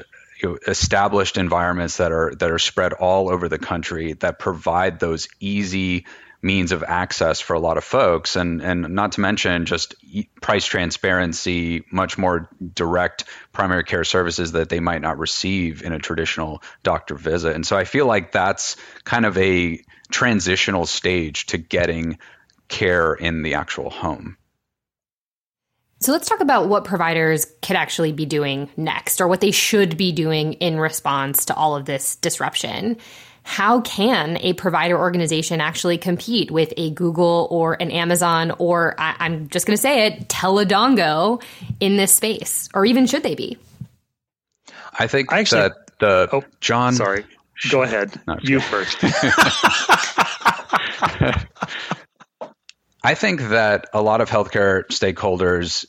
established 0.67 1.37
environments 1.37 1.97
that 1.97 2.11
are 2.11 2.33
that 2.35 2.51
are 2.51 2.59
spread 2.59 2.93
all 2.93 3.29
over 3.29 3.49
the 3.49 3.57
country 3.57 4.13
that 4.13 4.39
provide 4.39 4.99
those 4.99 5.27
easy 5.39 6.05
means 6.41 6.71
of 6.71 6.83
access 6.83 7.39
for 7.39 7.55
a 7.55 7.59
lot 7.59 7.77
of 7.77 7.83
folks. 7.83 8.35
And 8.35 8.61
and 8.61 8.89
not 8.89 9.13
to 9.13 9.21
mention 9.21 9.65
just 9.65 9.95
price 10.41 10.65
transparency 10.65 11.83
much 11.91 12.17
more 12.17 12.49
direct 12.73 13.23
primary 13.51 13.83
care 13.83 14.03
services 14.03 14.51
that 14.51 14.69
they 14.69 14.79
might 14.79 15.01
not 15.01 15.17
receive 15.17 15.81
in 15.81 15.93
a 15.93 15.99
traditional 15.99 16.61
doctor 16.83 17.15
visit. 17.15 17.55
And 17.55 17.65
so 17.65 17.75
i 17.75 17.83
feel 17.83 18.05
like 18.05 18.31
that's 18.31 18.75
kind 19.03 19.25
of 19.25 19.37
a 19.37 19.83
transitional 20.11 20.85
stage 20.85 21.47
to 21.47 21.57
getting 21.57 22.19
care 22.67 23.13
in 23.13 23.41
the 23.41 23.55
actual 23.55 23.89
home 23.89 24.37
so 25.99 26.11
let's 26.11 26.29
talk 26.29 26.41
about 26.41 26.69
what 26.69 26.83
providers 26.83 27.47
could 27.61 27.75
actually 27.75 28.11
be 28.11 28.25
doing 28.25 28.69
next 28.77 29.19
or 29.19 29.27
what 29.27 29.41
they 29.41 29.51
should 29.51 29.97
be 29.97 30.11
doing 30.11 30.53
in 30.53 30.79
response 30.79 31.45
to 31.45 31.55
all 31.55 31.75
of 31.75 31.85
this 31.85 32.17
disruption. 32.17 32.97
How 33.41 33.81
can 33.81 34.37
a 34.41 34.53
provider 34.53 34.97
organization 34.97 35.61
actually 35.61 35.97
compete 35.97 36.51
with 36.51 36.73
a 36.77 36.91
Google 36.91 37.47
or 37.49 37.81
an 37.81 37.91
Amazon 37.91 38.51
or 38.59 38.93
I, 38.99 39.25
am 39.25 39.49
just 39.49 39.65
going 39.65 39.75
to 39.75 39.81
say 39.81 40.05
it, 40.05 40.27
Teledongo 40.27 41.41
in 41.79 41.97
this 41.97 42.13
space? 42.13 42.69
Or 42.73 42.85
even 42.85 43.07
should 43.07 43.23
they 43.23 43.35
be? 43.35 43.57
I 44.99 45.07
think 45.07 45.31
I 45.31 45.39
actually, 45.39 45.61
that 45.61 45.99
the 45.99 46.29
oh, 46.31 46.43
John. 46.59 46.93
Sorry, 46.93 47.23
go 47.71 47.83
ahead. 47.83 48.19
you 48.41 48.59
first. 48.59 48.97
I 53.07 53.15
think 53.15 53.39
that 53.39 53.85
a 53.93 54.01
lot 54.01 54.19
of 54.19 54.29
healthcare 54.29 54.85
stakeholders 54.87 55.85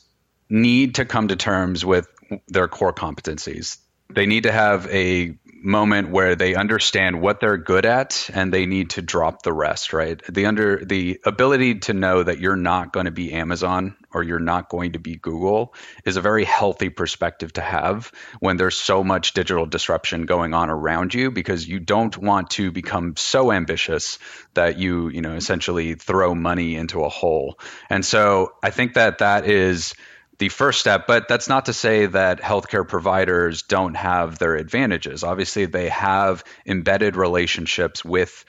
need 0.49 0.95
to 0.95 1.03
come 1.03 1.27
to 1.27 1.35
terms 1.35 1.83
with 1.83 2.07
their 2.47 2.69
core 2.69 2.93
competencies. 2.93 3.77
They 4.09 4.25
need 4.25 4.43
to 4.43 4.53
have 4.53 4.87
a 4.87 5.37
moment 5.61 6.09
where 6.09 6.35
they 6.35 6.55
understand 6.55 7.21
what 7.21 7.39
they're 7.39 7.57
good 7.57 7.85
at 7.85 8.29
and 8.33 8.53
they 8.53 8.65
need 8.65 8.91
to 8.91 9.01
drop 9.01 9.41
the 9.43 9.53
rest, 9.53 9.93
right? 9.93 10.21
The 10.27 10.45
under 10.45 10.83
the 10.83 11.19
ability 11.25 11.79
to 11.79 11.93
know 11.93 12.23
that 12.23 12.39
you're 12.39 12.55
not 12.55 12.93
going 12.93 13.05
to 13.05 13.11
be 13.11 13.33
Amazon 13.33 13.95
or 14.11 14.23
you're 14.23 14.39
not 14.39 14.69
going 14.69 14.93
to 14.93 14.99
be 14.99 15.15
Google 15.15 15.73
is 16.05 16.17
a 16.17 16.21
very 16.21 16.43
healthy 16.43 16.89
perspective 16.89 17.53
to 17.53 17.61
have 17.61 18.11
when 18.39 18.57
there's 18.57 18.77
so 18.77 19.03
much 19.03 19.33
digital 19.33 19.65
disruption 19.65 20.25
going 20.25 20.53
on 20.53 20.69
around 20.69 21.13
you 21.13 21.31
because 21.31 21.67
you 21.67 21.79
don't 21.79 22.17
want 22.17 22.51
to 22.51 22.71
become 22.71 23.15
so 23.15 23.51
ambitious 23.51 24.19
that 24.53 24.77
you, 24.77 25.09
you 25.09 25.21
know, 25.21 25.35
essentially 25.35 25.95
throw 25.95 26.33
money 26.33 26.75
into 26.75 27.03
a 27.03 27.09
hole. 27.09 27.59
And 27.89 28.05
so 28.05 28.53
I 28.63 28.71
think 28.71 28.95
that 28.95 29.19
that 29.19 29.45
is 29.45 29.93
the 30.39 30.49
first 30.49 30.79
step. 30.79 31.05
But 31.05 31.27
that's 31.27 31.47
not 31.47 31.65
to 31.65 31.73
say 31.73 32.07
that 32.07 32.41
healthcare 32.41 32.87
providers 32.87 33.61
don't 33.61 33.95
have 33.95 34.39
their 34.39 34.55
advantages. 34.55 35.23
Obviously, 35.23 35.65
they 35.65 35.89
have 35.89 36.43
embedded 36.65 37.15
relationships 37.15 38.03
with 38.03 38.45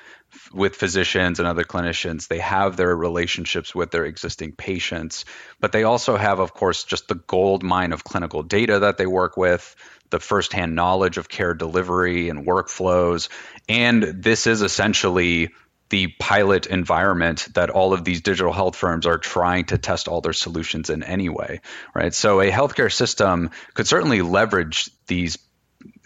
with 0.53 0.77
physicians 0.77 1.41
and 1.41 1.49
other 1.49 1.65
clinicians. 1.65 2.29
They 2.29 2.39
have 2.39 2.77
their 2.77 2.95
relationships 2.95 3.75
with 3.75 3.91
their 3.91 4.05
existing 4.05 4.53
patients, 4.53 5.25
but 5.59 5.73
they 5.73 5.83
also 5.83 6.17
have, 6.17 6.39
of 6.39 6.55
course, 6.55 6.85
just 6.85 7.09
the 7.09 7.17
gold 7.17 7.65
mine 7.65 7.93
of 7.93 8.05
clinical 8.05 8.45
data 8.45 8.79
that 8.81 8.97
they 8.97 9.07
work 9.07 9.37
with, 9.37 9.75
the 10.11 10.21
firsthand 10.21 10.77
knowledge 10.77 11.19
of 11.19 11.29
care 11.29 11.55
delivery 11.55 12.29
and 12.29 12.47
workflows. 12.47 13.29
And 13.69 14.03
this 14.03 14.47
is 14.47 14.63
essentially 14.63 15.51
the 15.91 16.09
pilot 16.19 16.67
environment 16.67 17.49
that 17.55 17.71
all 17.71 17.93
of 17.93 18.05
these 18.05 18.23
digital 18.23 18.53
health 18.53 18.77
firms 18.77 19.07
are 19.07 19.19
trying 19.19 19.67
to 19.67 19.79
test 19.79 20.09
all 20.09 20.21
their 20.21 20.33
solutions 20.33 20.89
in 20.89 21.03
anyway, 21.03 21.61
right? 21.95 22.15
So 22.15 22.41
a 22.41 22.51
healthcare 22.51 22.93
system 22.93 23.51
could 23.75 23.87
certainly 23.87 24.23
leverage 24.23 24.91
these 25.07 25.37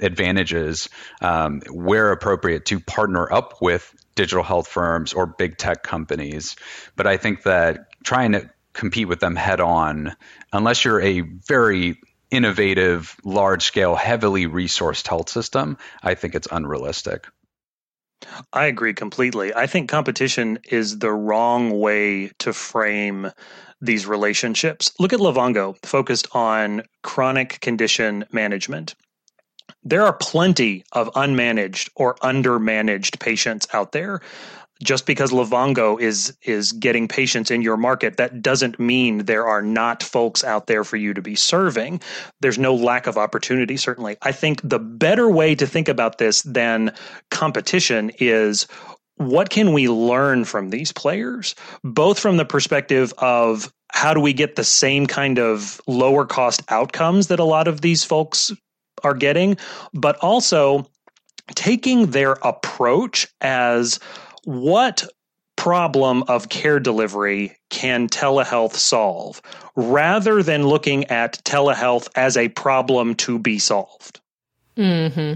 advantages 0.00 0.88
um, 1.20 1.60
where 1.70 2.10
appropriate 2.12 2.66
to 2.66 2.80
partner 2.80 3.30
up 3.30 3.60
with 3.60 3.94
digital 4.14 4.44
health 4.44 4.68
firms 4.68 5.12
or 5.12 5.26
big 5.26 5.58
tech 5.58 5.82
companies. 5.82 6.56
But 6.96 7.06
I 7.06 7.16
think 7.16 7.42
that 7.42 7.88
trying 8.02 8.32
to 8.32 8.50
compete 8.72 9.08
with 9.08 9.20
them 9.20 9.36
head 9.36 9.60
on, 9.60 10.16
unless 10.52 10.84
you're 10.84 11.00
a 11.00 11.20
very 11.20 12.00
innovative, 12.30 13.16
large 13.24 13.64
scale, 13.64 13.94
heavily 13.94 14.46
resourced 14.46 15.06
health 15.06 15.28
system, 15.28 15.78
I 16.02 16.14
think 16.14 16.34
it's 16.34 16.48
unrealistic. 16.50 17.26
I 18.52 18.66
agree 18.66 18.94
completely. 18.94 19.54
I 19.54 19.66
think 19.66 19.88
competition 19.88 20.58
is 20.64 20.98
the 20.98 21.12
wrong 21.12 21.78
way 21.78 22.30
to 22.38 22.52
frame 22.52 23.30
these 23.80 24.06
relationships. 24.06 24.92
Look 24.98 25.12
at 25.12 25.20
Livongo, 25.20 25.76
focused 25.84 26.28
on 26.32 26.82
chronic 27.02 27.60
condition 27.60 28.24
management. 28.32 28.94
There 29.82 30.04
are 30.04 30.14
plenty 30.14 30.84
of 30.92 31.12
unmanaged 31.12 31.90
or 31.94 32.14
undermanaged 32.16 33.20
patients 33.20 33.66
out 33.72 33.92
there 33.92 34.20
just 34.82 35.06
because 35.06 35.30
Livongo 35.30 36.00
is 36.00 36.36
is 36.42 36.72
getting 36.72 37.06
patients 37.08 37.50
in 37.50 37.62
your 37.62 37.76
market, 37.76 38.16
that 38.16 38.42
doesn't 38.42 38.78
mean 38.78 39.18
there 39.26 39.46
are 39.46 39.62
not 39.62 40.02
folks 40.02 40.42
out 40.42 40.66
there 40.66 40.84
for 40.84 40.96
you 40.96 41.14
to 41.14 41.22
be 41.22 41.34
serving. 41.34 42.00
There's 42.40 42.58
no 42.58 42.74
lack 42.74 43.06
of 43.06 43.16
opportunity, 43.16 43.76
certainly. 43.76 44.16
I 44.22 44.32
think 44.32 44.60
the 44.62 44.78
better 44.78 45.30
way 45.30 45.54
to 45.54 45.66
think 45.66 45.88
about 45.88 46.18
this 46.18 46.42
than 46.42 46.92
competition 47.30 48.10
is 48.18 48.66
what 49.16 49.48
can 49.48 49.72
we 49.72 49.88
learn 49.88 50.44
from 50.44 50.70
these 50.70 50.90
players, 50.90 51.54
both 51.84 52.18
from 52.18 52.36
the 52.36 52.44
perspective 52.44 53.14
of 53.18 53.72
how 53.92 54.12
do 54.12 54.18
we 54.18 54.32
get 54.32 54.56
the 54.56 54.64
same 54.64 55.06
kind 55.06 55.38
of 55.38 55.80
lower 55.86 56.26
cost 56.26 56.62
outcomes 56.68 57.28
that 57.28 57.38
a 57.38 57.44
lot 57.44 57.68
of 57.68 57.80
these 57.80 58.02
folks 58.02 58.50
are 59.04 59.14
getting, 59.14 59.56
but 59.92 60.16
also 60.16 60.84
taking 61.54 62.06
their 62.06 62.32
approach 62.42 63.28
as 63.40 64.00
what 64.44 65.06
problem 65.56 66.24
of 66.28 66.48
care 66.48 66.80
delivery 66.80 67.56
can 67.70 68.08
telehealth 68.08 68.74
solve 68.74 69.40
rather 69.76 70.42
than 70.42 70.66
looking 70.66 71.04
at 71.06 71.42
telehealth 71.44 72.08
as 72.16 72.36
a 72.36 72.48
problem 72.48 73.14
to 73.14 73.38
be 73.38 73.58
solved? 73.58 74.20
Hmm. 74.76 75.34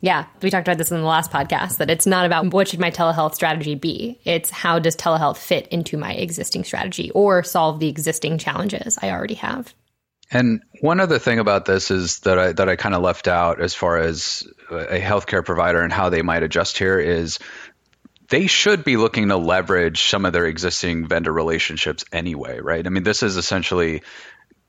Yeah, 0.00 0.26
we 0.42 0.50
talked 0.50 0.68
about 0.68 0.78
this 0.78 0.92
in 0.92 1.00
the 1.00 1.06
last 1.06 1.32
podcast 1.32 1.78
that 1.78 1.90
it's 1.90 2.06
not 2.06 2.24
about 2.24 2.52
what 2.52 2.68
should 2.68 2.78
my 2.78 2.90
telehealth 2.90 3.34
strategy 3.34 3.74
be. 3.74 4.20
It's 4.24 4.48
how 4.48 4.78
does 4.78 4.94
telehealth 4.96 5.38
fit 5.38 5.66
into 5.68 5.96
my 5.96 6.12
existing 6.12 6.62
strategy 6.64 7.10
or 7.10 7.42
solve 7.42 7.80
the 7.80 7.88
existing 7.88 8.38
challenges 8.38 8.96
I 9.02 9.10
already 9.10 9.34
have. 9.34 9.74
And 10.30 10.62
one 10.82 11.00
other 11.00 11.18
thing 11.18 11.38
about 11.38 11.64
this 11.64 11.90
is 11.90 12.20
that 12.20 12.38
I 12.38 12.52
that 12.52 12.68
I 12.68 12.76
kind 12.76 12.94
of 12.94 13.02
left 13.02 13.28
out 13.28 13.62
as 13.62 13.74
far 13.74 13.96
as 13.96 14.46
a 14.70 15.00
healthcare 15.00 15.44
provider 15.44 15.80
and 15.80 15.92
how 15.92 16.10
they 16.10 16.20
might 16.20 16.42
adjust 16.42 16.76
here 16.76 17.00
is 17.00 17.38
they 18.28 18.46
should 18.46 18.84
be 18.84 18.96
looking 18.96 19.28
to 19.28 19.36
leverage 19.36 20.02
some 20.02 20.24
of 20.24 20.32
their 20.32 20.46
existing 20.46 21.06
vendor 21.06 21.32
relationships 21.32 22.04
anyway, 22.12 22.60
right? 22.60 22.86
I 22.86 22.90
mean, 22.90 23.02
this 23.02 23.22
is 23.22 23.36
essentially 23.36 24.02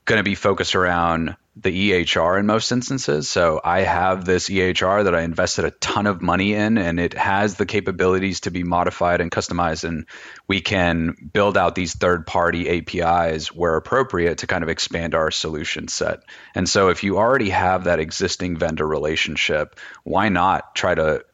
going 0.06 0.18
to 0.18 0.24
be 0.24 0.34
focused 0.34 0.74
around 0.74 1.36
the 1.56 1.92
EHR 1.92 2.38
in 2.38 2.46
most 2.46 2.72
instances. 2.72 3.28
So 3.28 3.60
I 3.62 3.82
have 3.82 4.24
this 4.24 4.48
EHR 4.48 5.04
that 5.04 5.14
I 5.14 5.22
invested 5.22 5.66
a 5.66 5.72
ton 5.72 6.06
of 6.06 6.22
money 6.22 6.54
in, 6.54 6.78
and 6.78 6.98
it 6.98 7.12
has 7.14 7.56
the 7.56 7.66
capabilities 7.66 8.40
to 8.40 8.50
be 8.50 8.62
modified 8.62 9.20
and 9.20 9.30
customized. 9.30 9.84
And 9.84 10.06
we 10.48 10.62
can 10.62 11.14
build 11.32 11.58
out 11.58 11.74
these 11.74 11.94
third 11.94 12.26
party 12.26 12.68
APIs 12.68 13.52
where 13.52 13.76
appropriate 13.76 14.38
to 14.38 14.46
kind 14.46 14.62
of 14.62 14.70
expand 14.70 15.14
our 15.14 15.30
solution 15.30 15.88
set. 15.88 16.20
And 16.54 16.68
so 16.68 16.88
if 16.88 17.04
you 17.04 17.18
already 17.18 17.50
have 17.50 17.84
that 17.84 18.00
existing 18.00 18.56
vendor 18.56 18.86
relationship, 18.86 19.78
why 20.02 20.30
not 20.30 20.74
try 20.74 20.94
to 20.94 21.24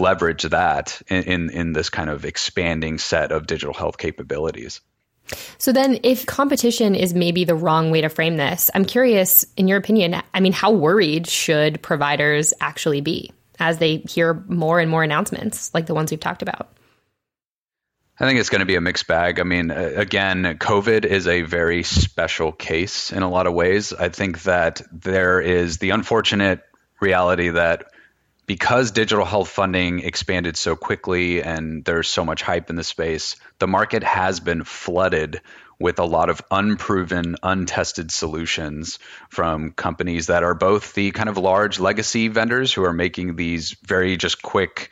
leverage 0.00 0.42
that 0.42 1.00
in, 1.08 1.22
in, 1.24 1.50
in 1.50 1.72
this 1.72 1.90
kind 1.90 2.10
of 2.10 2.24
expanding 2.24 2.98
set 2.98 3.32
of 3.32 3.46
digital 3.46 3.74
health 3.74 3.98
capabilities. 3.98 4.80
So 5.58 5.72
then 5.72 5.98
if 6.02 6.26
competition 6.26 6.94
is 6.94 7.12
maybe 7.14 7.44
the 7.44 7.54
wrong 7.54 7.90
way 7.90 8.00
to 8.00 8.08
frame 8.08 8.36
this, 8.36 8.70
I'm 8.74 8.84
curious 8.84 9.44
in 9.56 9.68
your 9.68 9.78
opinion, 9.78 10.22
I 10.32 10.40
mean 10.40 10.52
how 10.52 10.70
worried 10.70 11.26
should 11.26 11.82
providers 11.82 12.54
actually 12.60 13.00
be 13.00 13.32
as 13.58 13.78
they 13.78 13.98
hear 13.98 14.34
more 14.48 14.80
and 14.80 14.90
more 14.90 15.02
announcements 15.02 15.72
like 15.74 15.86
the 15.86 15.94
ones 15.94 16.10
we've 16.10 16.20
talked 16.20 16.42
about? 16.42 16.72
I 18.18 18.26
think 18.26 18.40
it's 18.40 18.48
going 18.48 18.60
to 18.60 18.66
be 18.66 18.76
a 18.76 18.80
mixed 18.80 19.06
bag. 19.06 19.40
I 19.40 19.42
mean, 19.42 19.70
again, 19.70 20.44
COVID 20.44 21.04
is 21.04 21.26
a 21.26 21.42
very 21.42 21.82
special 21.82 22.50
case 22.50 23.12
in 23.12 23.22
a 23.22 23.28
lot 23.28 23.46
of 23.46 23.52
ways. 23.52 23.92
I 23.92 24.08
think 24.08 24.44
that 24.44 24.80
there 24.90 25.40
is 25.40 25.78
the 25.78 25.90
unfortunate 25.90 26.62
reality 26.98 27.50
that 27.50 27.88
because 28.46 28.92
digital 28.92 29.24
health 29.24 29.48
funding 29.48 30.00
expanded 30.00 30.56
so 30.56 30.76
quickly 30.76 31.42
and 31.42 31.84
there's 31.84 32.08
so 32.08 32.24
much 32.24 32.42
hype 32.42 32.70
in 32.70 32.76
the 32.76 32.84
space, 32.84 33.36
the 33.58 33.66
market 33.66 34.02
has 34.02 34.40
been 34.40 34.64
flooded 34.64 35.40
with 35.78 35.98
a 35.98 36.04
lot 36.04 36.30
of 36.30 36.40
unproven, 36.50 37.36
untested 37.42 38.10
solutions 38.10 38.98
from 39.28 39.72
companies 39.72 40.28
that 40.28 40.42
are 40.42 40.54
both 40.54 40.94
the 40.94 41.10
kind 41.10 41.28
of 41.28 41.36
large 41.36 41.78
legacy 41.78 42.28
vendors 42.28 42.72
who 42.72 42.84
are 42.84 42.94
making 42.94 43.36
these 43.36 43.76
very 43.84 44.16
just 44.16 44.40
quick 44.40 44.90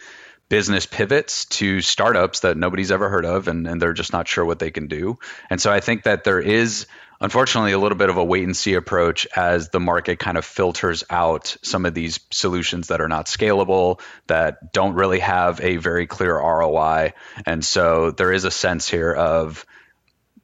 business 0.51 0.85
pivots 0.85 1.47
to 1.47 1.81
startups 1.81 2.41
that 2.41 2.57
nobody's 2.57 2.91
ever 2.91 3.09
heard 3.09 3.25
of 3.25 3.49
and, 3.49 3.67
and 3.67 3.81
they're 3.81 3.95
just 3.95 4.13
not 4.13 4.29
sure 4.29 4.45
what 4.45 4.59
they 4.59 4.71
can 4.71 4.89
do. 4.89 5.19
And 5.49 5.61
so 5.61 5.73
I 5.73 5.81
think 5.81 6.03
that 6.03 6.25
there 6.25 6.41
is 6.41 6.87
unfortunately 7.21 7.73
a 7.73 7.79
little 7.79 7.99
bit 7.99 8.11
of 8.11 8.17
a 8.17 8.25
wait 8.25 8.45
and 8.45 8.57
see 8.57 8.75
approach 8.75 9.27
as 9.37 9.71
the 9.71 9.81
market 9.81 10.19
kind 10.19 10.37
of 10.37 10.45
filters 10.45 11.05
out 11.11 11.57
some 11.63 11.87
of 11.87 11.95
these 11.95 12.21
solutions 12.31 12.89
that 12.89 13.01
are 13.01 13.09
not 13.09 13.27
scalable, 13.27 14.01
that 14.27 14.73
don't 14.73 14.95
really 14.95 15.21
have 15.21 15.61
a 15.61 15.77
very 15.77 16.07
clear 16.07 16.37
ROI. 16.37 17.13
And 17.47 17.65
so 17.65 18.11
there 18.11 18.33
is 18.33 18.45
a 18.45 18.51
sense 18.51 18.89
here 18.89 19.13
of 19.13 19.65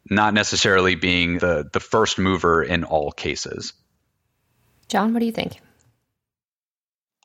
not 0.08 0.34
necessarily 0.34 0.94
being 0.94 1.38
the, 1.38 1.68
the 1.72 1.80
first 1.80 2.18
mover 2.18 2.62
in 2.62 2.84
all 2.84 3.12
cases. 3.12 3.72
John, 4.88 5.12
what 5.12 5.20
do 5.20 5.26
you 5.26 5.32
think? 5.32 5.60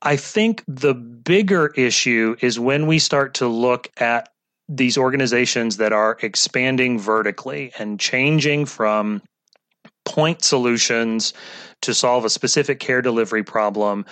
I 0.01 0.17
think 0.17 0.63
the 0.67 0.93
bigger 0.93 1.67
issue 1.67 2.36
is 2.39 2.60
when 2.60 2.86
we 2.86 2.99
start 2.99 3.36
to 3.36 3.47
look 3.47 3.88
at 3.97 4.29
these 4.69 4.97
organizations 4.97 5.77
that 5.77 5.93
are 5.93 6.17
expanding 6.21 6.99
vertically 6.99 7.71
and 7.77 7.99
changing 7.99 8.65
from 8.65 9.21
point 10.06 10.44
solutions 10.44 11.34
to 11.82 11.94
solve 11.94 12.26
a 12.26 12.30
specific 12.30 12.80
care 12.80 13.02
delivery 13.02 13.44
problem 13.44 14.06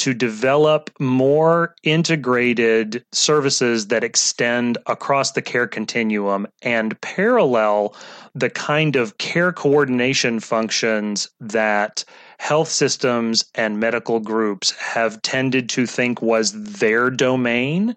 to 0.00 0.14
develop 0.14 0.90
more 0.98 1.74
integrated 1.82 3.04
services 3.12 3.88
that 3.88 4.02
extend 4.02 4.78
across 4.86 5.32
the 5.32 5.42
care 5.42 5.66
continuum 5.66 6.46
and 6.62 6.98
parallel 7.02 7.94
the 8.34 8.48
kind 8.48 8.96
of 8.96 9.18
care 9.18 9.52
coordination 9.52 10.40
functions 10.40 11.28
that 11.38 12.02
health 12.38 12.68
systems 12.70 13.44
and 13.54 13.78
medical 13.78 14.20
groups 14.20 14.70
have 14.70 15.20
tended 15.20 15.68
to 15.68 15.84
think 15.84 16.22
was 16.22 16.52
their 16.52 17.10
domain. 17.10 17.94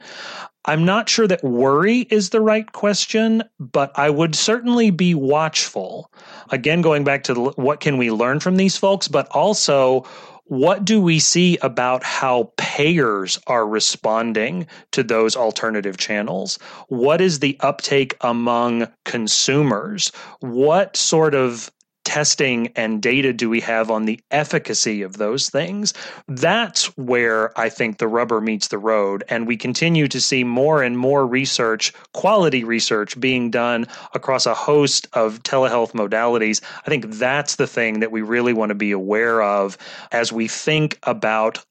I'm 0.65 0.85
not 0.85 1.09
sure 1.09 1.27
that 1.27 1.43
worry 1.43 1.99
is 2.09 2.29
the 2.29 2.39
right 2.39 2.71
question, 2.71 3.43
but 3.59 3.91
I 3.99 4.09
would 4.09 4.33
certainly 4.33 4.91
be 4.91 5.13
watchful. 5.13 6.09
Again, 6.51 6.81
going 6.81 7.03
back 7.03 7.23
to 7.25 7.51
what 7.55 7.81
can 7.81 7.97
we 7.97 8.11
learn 8.11 8.39
from 8.39 8.55
these 8.55 8.77
folks, 8.77 9.07
but 9.09 9.27
also 9.29 10.05
what 10.45 10.85
do 10.85 11.01
we 11.01 11.19
see 11.19 11.57
about 11.57 12.03
how 12.03 12.51
payers 12.57 13.39
are 13.47 13.67
responding 13.67 14.67
to 14.91 15.03
those 15.03 15.35
alternative 15.35 15.97
channels? 15.97 16.59
What 16.87 17.21
is 17.21 17.39
the 17.39 17.57
uptake 17.61 18.15
among 18.21 18.87
consumers? 19.05 20.11
What 20.41 20.95
sort 20.95 21.33
of 21.33 21.71
testing 22.13 22.67
and 22.75 23.01
data 23.01 23.33
do 23.33 23.49
we 23.49 23.59
have 23.59 23.89
on 23.89 24.05
the 24.05 24.19
efficacy 24.29 25.01
of 25.01 25.17
those 25.17 25.49
things? 25.49 25.95
That's 26.27 26.95
where 26.95 27.59
I 27.59 27.69
think 27.69 27.97
the 27.97 28.07
rubber 28.07 28.39
meets 28.39 28.67
the 28.67 28.77
road. 28.77 29.23
And 29.29 29.47
we 29.47 29.57
continue 29.57 30.07
to 30.07 30.21
see 30.21 30.43
more 30.43 30.83
and 30.83 30.95
more 30.95 31.25
research, 31.25 31.91
quality 32.13 32.63
research 32.63 33.19
being 33.19 33.49
done 33.49 33.87
across 34.13 34.45
a 34.45 34.53
host 34.53 35.07
of 35.13 35.41
telehealth 35.41 35.93
modalities. 35.93 36.61
I 36.85 36.89
think 36.91 37.15
that's 37.15 37.55
the 37.55 37.65
thing 37.65 38.01
that 38.01 38.11
we 38.11 38.21
really 38.21 38.53
want 38.53 38.69
to 38.69 38.75
be 38.75 38.91
aware 38.91 39.41
of 39.41 39.75
as 40.11 40.31
we 40.31 40.47
think 40.47 40.99
about 41.01 41.65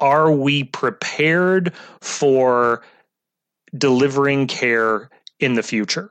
are 0.00 0.32
we 0.32 0.64
prepared 0.64 1.72
for 2.00 2.82
delivering 3.78 4.48
care 4.48 5.10
in 5.38 5.54
the 5.54 5.62
future? 5.62 6.10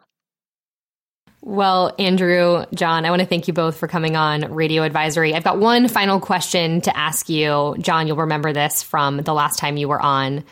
Well, 1.41 1.95
Andrew, 1.97 2.65
John, 2.73 3.05
I 3.05 3.09
want 3.11 3.21
to 3.21 3.27
thank 3.27 3.47
you 3.47 3.53
both 3.53 3.77
for 3.77 3.87
coming 3.87 4.15
on 4.17 4.53
Radio 4.53 4.83
Advisory. 4.83 5.33
I've 5.33 5.43
got 5.43 5.57
one 5.57 5.87
final 5.87 6.19
question 6.19 6.81
to 6.81 6.95
ask 6.95 7.29
you. 7.29 7.75
John, 7.79 8.07
you'll 8.07 8.17
remember 8.17 8.51
this 8.51 8.83
from 8.83 9.17
the 9.17 9.33
last 9.33 9.57
time 9.57 9.77
you 9.77 9.87
were 9.87 10.01
on. 10.01 10.43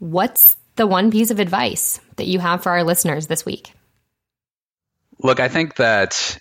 What's 0.00 0.56
the 0.76 0.88
one 0.88 1.12
piece 1.12 1.30
of 1.30 1.38
advice 1.38 2.00
that 2.16 2.26
you 2.26 2.40
have 2.40 2.64
for 2.64 2.70
our 2.70 2.82
listeners 2.82 3.28
this 3.28 3.46
week? 3.46 3.72
Look, 5.22 5.38
I 5.38 5.48
think 5.48 5.76
that 5.76 6.38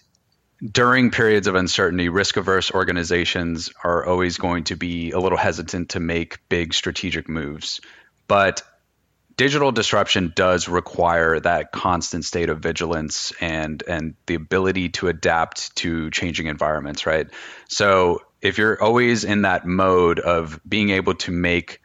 during 0.71 1.11
periods 1.11 1.45
of 1.45 1.55
uncertainty, 1.55 2.09
risk 2.09 2.37
averse 2.37 2.71
organizations 2.71 3.71
are 3.83 4.05
always 4.05 4.37
going 4.37 4.63
to 4.65 4.75
be 4.75 5.11
a 5.11 5.19
little 5.19 5.37
hesitant 5.37 5.89
to 5.89 5.99
make 5.99 6.39
big 6.49 6.73
strategic 6.73 7.29
moves. 7.29 7.79
But 8.27 8.63
digital 9.37 9.71
disruption 9.71 10.31
does 10.35 10.67
require 10.67 11.39
that 11.39 11.71
constant 11.71 12.25
state 12.25 12.49
of 12.49 12.59
vigilance 12.59 13.33
and 13.41 13.83
and 13.87 14.15
the 14.25 14.35
ability 14.35 14.89
to 14.89 15.07
adapt 15.07 15.75
to 15.77 16.09
changing 16.11 16.47
environments 16.47 17.05
right? 17.05 17.27
So 17.67 18.21
if 18.41 18.57
you're 18.57 18.81
always 18.81 19.23
in 19.23 19.43
that 19.43 19.65
mode 19.65 20.19
of 20.19 20.59
being 20.67 20.89
able 20.89 21.15
to 21.15 21.31
make 21.31 21.81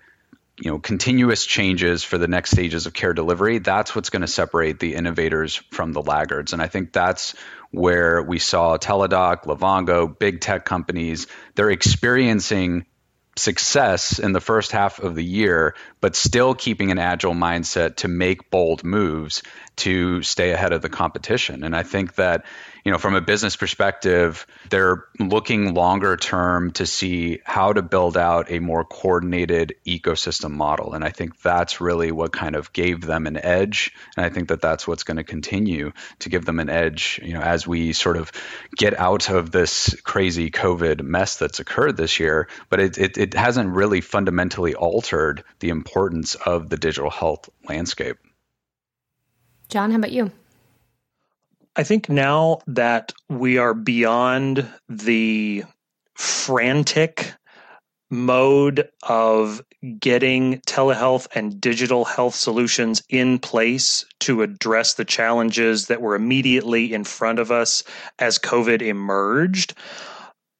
you 0.60 0.70
know 0.70 0.78
continuous 0.78 1.46
changes 1.46 2.02
for 2.02 2.18
the 2.18 2.28
next 2.28 2.50
stages 2.50 2.86
of 2.86 2.92
care 2.92 3.14
delivery 3.14 3.58
that's 3.58 3.94
what's 3.94 4.10
going 4.10 4.22
to 4.22 4.28
separate 4.28 4.80
the 4.80 4.94
innovators 4.94 5.56
from 5.70 5.92
the 5.92 6.02
laggards. 6.02 6.52
And 6.52 6.60
i 6.60 6.66
think 6.66 6.92
that's 6.92 7.34
where 7.70 8.22
we 8.22 8.38
saw 8.38 8.76
teladoc 8.76 9.44
livongo 9.44 10.18
big 10.18 10.40
tech 10.40 10.64
companies 10.64 11.26
they're 11.54 11.70
experiencing 11.70 12.86
success 13.38 14.18
in 14.18 14.32
the 14.32 14.40
first 14.40 14.72
half 14.72 14.98
of 14.98 15.14
the 15.14 15.24
year, 15.24 15.74
but 16.00 16.16
still 16.16 16.54
keeping 16.54 16.90
an 16.90 16.98
agile 16.98 17.34
mindset 17.34 17.96
to 17.96 18.08
make 18.08 18.50
bold 18.50 18.84
moves 18.84 19.42
to 19.76 20.22
stay 20.22 20.50
ahead 20.50 20.72
of 20.72 20.82
the 20.82 20.88
competition. 20.88 21.64
And 21.64 21.74
I 21.74 21.82
think 21.82 22.16
that, 22.16 22.44
you 22.88 22.92
know, 22.92 22.98
from 22.98 23.14
a 23.14 23.20
business 23.20 23.54
perspective, 23.54 24.46
they're 24.70 25.04
looking 25.18 25.74
longer 25.74 26.16
term 26.16 26.70
to 26.70 26.86
see 26.86 27.38
how 27.44 27.70
to 27.74 27.82
build 27.82 28.16
out 28.16 28.50
a 28.50 28.60
more 28.60 28.82
coordinated 28.82 29.74
ecosystem 29.86 30.52
model. 30.52 30.94
And 30.94 31.04
I 31.04 31.10
think 31.10 31.38
that's 31.42 31.82
really 31.82 32.12
what 32.12 32.32
kind 32.32 32.56
of 32.56 32.72
gave 32.72 33.02
them 33.02 33.26
an 33.26 33.36
edge. 33.36 33.92
And 34.16 34.24
I 34.24 34.30
think 34.30 34.48
that 34.48 34.62
that's 34.62 34.88
what's 34.88 35.02
going 35.02 35.18
to 35.18 35.22
continue 35.22 35.92
to 36.20 36.30
give 36.30 36.46
them 36.46 36.60
an 36.60 36.70
edge, 36.70 37.20
you 37.22 37.34
know, 37.34 37.42
as 37.42 37.66
we 37.66 37.92
sort 37.92 38.16
of 38.16 38.32
get 38.74 38.98
out 38.98 39.28
of 39.28 39.50
this 39.50 39.94
crazy 40.02 40.50
COVID 40.50 41.02
mess 41.02 41.36
that's 41.36 41.60
occurred 41.60 41.98
this 41.98 42.18
year. 42.18 42.48
But 42.70 42.80
it, 42.80 42.96
it, 42.96 43.18
it 43.18 43.34
hasn't 43.34 43.68
really 43.68 44.00
fundamentally 44.00 44.74
altered 44.74 45.44
the 45.58 45.68
importance 45.68 46.36
of 46.36 46.70
the 46.70 46.78
digital 46.78 47.10
health 47.10 47.50
landscape. 47.68 48.16
John, 49.68 49.90
how 49.90 49.98
about 49.98 50.12
you? 50.12 50.32
I 51.78 51.84
think 51.84 52.08
now 52.08 52.58
that 52.66 53.12
we 53.28 53.56
are 53.56 53.72
beyond 53.72 54.68
the 54.88 55.62
frantic 56.16 57.32
mode 58.10 58.88
of 59.04 59.62
getting 60.00 60.60
telehealth 60.62 61.28
and 61.36 61.60
digital 61.60 62.04
health 62.04 62.34
solutions 62.34 63.04
in 63.08 63.38
place 63.38 64.04
to 64.20 64.42
address 64.42 64.94
the 64.94 65.04
challenges 65.04 65.86
that 65.86 66.02
were 66.02 66.16
immediately 66.16 66.92
in 66.92 67.04
front 67.04 67.38
of 67.38 67.52
us 67.52 67.84
as 68.18 68.40
COVID 68.40 68.82
emerged. 68.82 69.74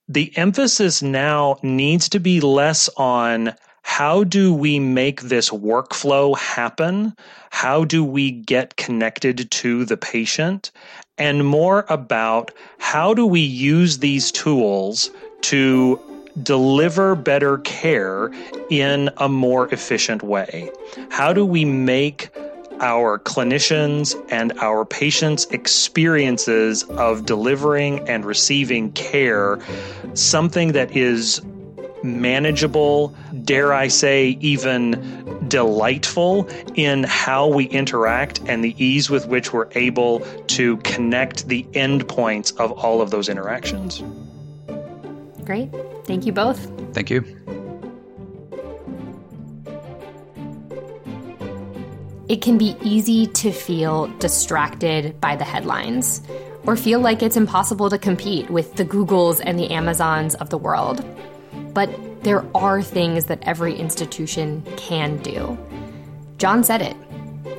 The 0.06 0.32
emphasis 0.38 1.02
now 1.02 1.58
needs 1.64 2.08
to 2.10 2.20
be 2.20 2.40
less 2.40 2.88
on 2.96 3.54
how 3.82 4.24
do 4.24 4.52
we 4.52 4.78
make 4.78 5.22
this 5.22 5.50
workflow 5.50 6.36
happen? 6.36 7.14
How 7.50 7.84
do 7.84 8.04
we 8.04 8.30
get 8.30 8.76
connected 8.76 9.50
to 9.50 9.84
the 9.84 9.96
patient? 9.96 10.70
And 11.16 11.46
more 11.46 11.84
about 11.88 12.52
how 12.78 13.14
do 13.14 13.26
we 13.26 13.40
use 13.40 13.98
these 13.98 14.30
tools 14.30 15.10
to 15.42 16.00
deliver 16.42 17.14
better 17.16 17.58
care 17.58 18.30
in 18.70 19.10
a 19.16 19.28
more 19.28 19.72
efficient 19.72 20.22
way? 20.22 20.70
How 21.10 21.32
do 21.32 21.44
we 21.44 21.64
make 21.64 22.30
our 22.80 23.18
clinicians 23.18 24.14
and 24.30 24.52
our 24.60 24.84
patients' 24.84 25.46
experiences 25.46 26.84
of 26.84 27.26
delivering 27.26 28.08
and 28.08 28.24
receiving 28.24 28.92
care 28.92 29.58
something 30.14 30.72
that 30.72 30.96
is 30.96 31.40
manageable, 32.02 33.14
dare 33.44 33.72
I 33.72 33.88
say, 33.88 34.38
even 34.40 35.48
delightful 35.48 36.48
in 36.74 37.04
how 37.04 37.48
we 37.48 37.64
interact 37.66 38.40
and 38.46 38.62
the 38.62 38.74
ease 38.82 39.10
with 39.10 39.26
which 39.26 39.52
we're 39.52 39.68
able 39.72 40.20
to 40.48 40.76
connect 40.78 41.48
the 41.48 41.64
endpoints 41.72 42.56
of 42.58 42.72
all 42.72 43.00
of 43.00 43.10
those 43.10 43.28
interactions. 43.28 44.02
Great. 45.44 45.70
Thank 46.04 46.26
you 46.26 46.32
both. 46.32 46.70
Thank 46.92 47.10
you. 47.10 47.24
It 52.28 52.42
can 52.42 52.58
be 52.58 52.76
easy 52.82 53.26
to 53.26 53.50
feel 53.50 54.08
distracted 54.18 55.18
by 55.18 55.34
the 55.36 55.44
headlines 55.44 56.20
or 56.66 56.76
feel 56.76 57.00
like 57.00 57.22
it's 57.22 57.38
impossible 57.38 57.88
to 57.88 57.96
compete 57.96 58.50
with 58.50 58.74
the 58.74 58.84
Googles 58.84 59.40
and 59.42 59.58
the 59.58 59.70
Amazons 59.70 60.34
of 60.34 60.50
the 60.50 60.58
world. 60.58 61.02
But 61.74 61.90
there 62.22 62.44
are 62.56 62.82
things 62.82 63.26
that 63.26 63.42
every 63.42 63.74
institution 63.74 64.62
can 64.76 65.18
do. 65.18 65.58
John 66.38 66.64
said 66.64 66.82
it 66.82 66.96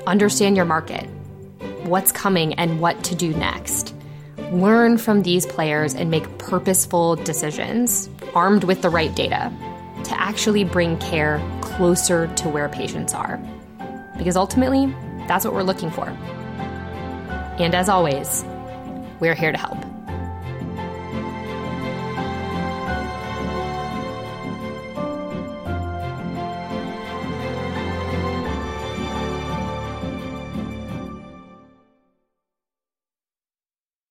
understand 0.07 0.55
your 0.55 0.65
market, 0.65 1.05
what's 1.83 2.11
coming, 2.11 2.53
and 2.55 2.79
what 2.79 3.03
to 3.03 3.15
do 3.15 3.33
next. 3.33 3.93
Learn 4.51 4.97
from 4.97 5.21
these 5.21 5.45
players 5.45 5.93
and 5.93 6.09
make 6.09 6.37
purposeful 6.37 7.15
decisions, 7.17 8.09
armed 8.33 8.63
with 8.63 8.81
the 8.81 8.89
right 8.89 9.15
data, 9.15 9.51
to 10.03 10.19
actually 10.19 10.63
bring 10.63 10.97
care 10.97 11.39
closer 11.61 12.27
to 12.35 12.49
where 12.49 12.69
patients 12.69 13.13
are. 13.13 13.37
Because 14.17 14.35
ultimately, 14.35 14.93
that's 15.27 15.45
what 15.45 15.53
we're 15.53 15.63
looking 15.63 15.91
for. 15.91 16.07
And 17.59 17.75
as 17.75 17.89
always, 17.89 18.43
we're 19.19 19.35
here 19.35 19.51
to 19.51 19.57
help. 19.57 19.88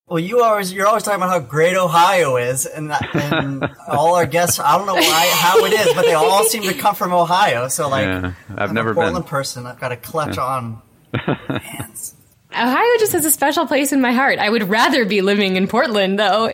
Well, 0.09 0.19
you 0.19 0.43
always 0.43 0.73
you're 0.73 0.87
always 0.87 1.03
talking 1.03 1.21
about 1.21 1.29
how 1.29 1.41
great 1.41 1.77
Ohio 1.77 2.37
is, 2.37 2.65
and, 2.65 2.91
that, 2.91 3.15
and 3.15 3.69
all 3.89 4.15
our 4.15 4.25
guests. 4.25 4.59
I 4.59 4.79
don't 4.79 4.87
know 4.87 4.95
why 4.95 5.31
how 5.35 5.63
it 5.65 5.73
is, 5.75 5.95
but 5.95 6.07
they 6.07 6.15
all 6.15 6.45
seem 6.45 6.63
to 6.63 6.73
come 6.73 6.95
from 6.95 7.13
Ohio. 7.13 7.69
So 7.69 7.89
like, 7.89 8.07
yeah, 8.07 8.33
I've 8.57 8.73
never 8.73 8.91
a 8.91 8.95
been 8.95 9.03
Portland 9.03 9.27
person. 9.27 9.67
I've 9.67 9.79
got 9.79 9.91
to 9.91 9.97
clutch 9.97 10.37
yeah. 10.37 10.45
on 10.45 10.83
hands. 11.61 12.15
Ohio 12.53 12.99
just 12.99 13.13
has 13.13 13.27
a 13.27 13.31
special 13.31 13.67
place 13.67 13.93
in 13.93 14.01
my 14.01 14.13
heart. 14.13 14.39
I 14.39 14.49
would 14.49 14.71
rather 14.71 15.05
be 15.05 15.21
living 15.21 15.57
in 15.57 15.69
Portland, 15.69 16.19
though. 16.19 16.53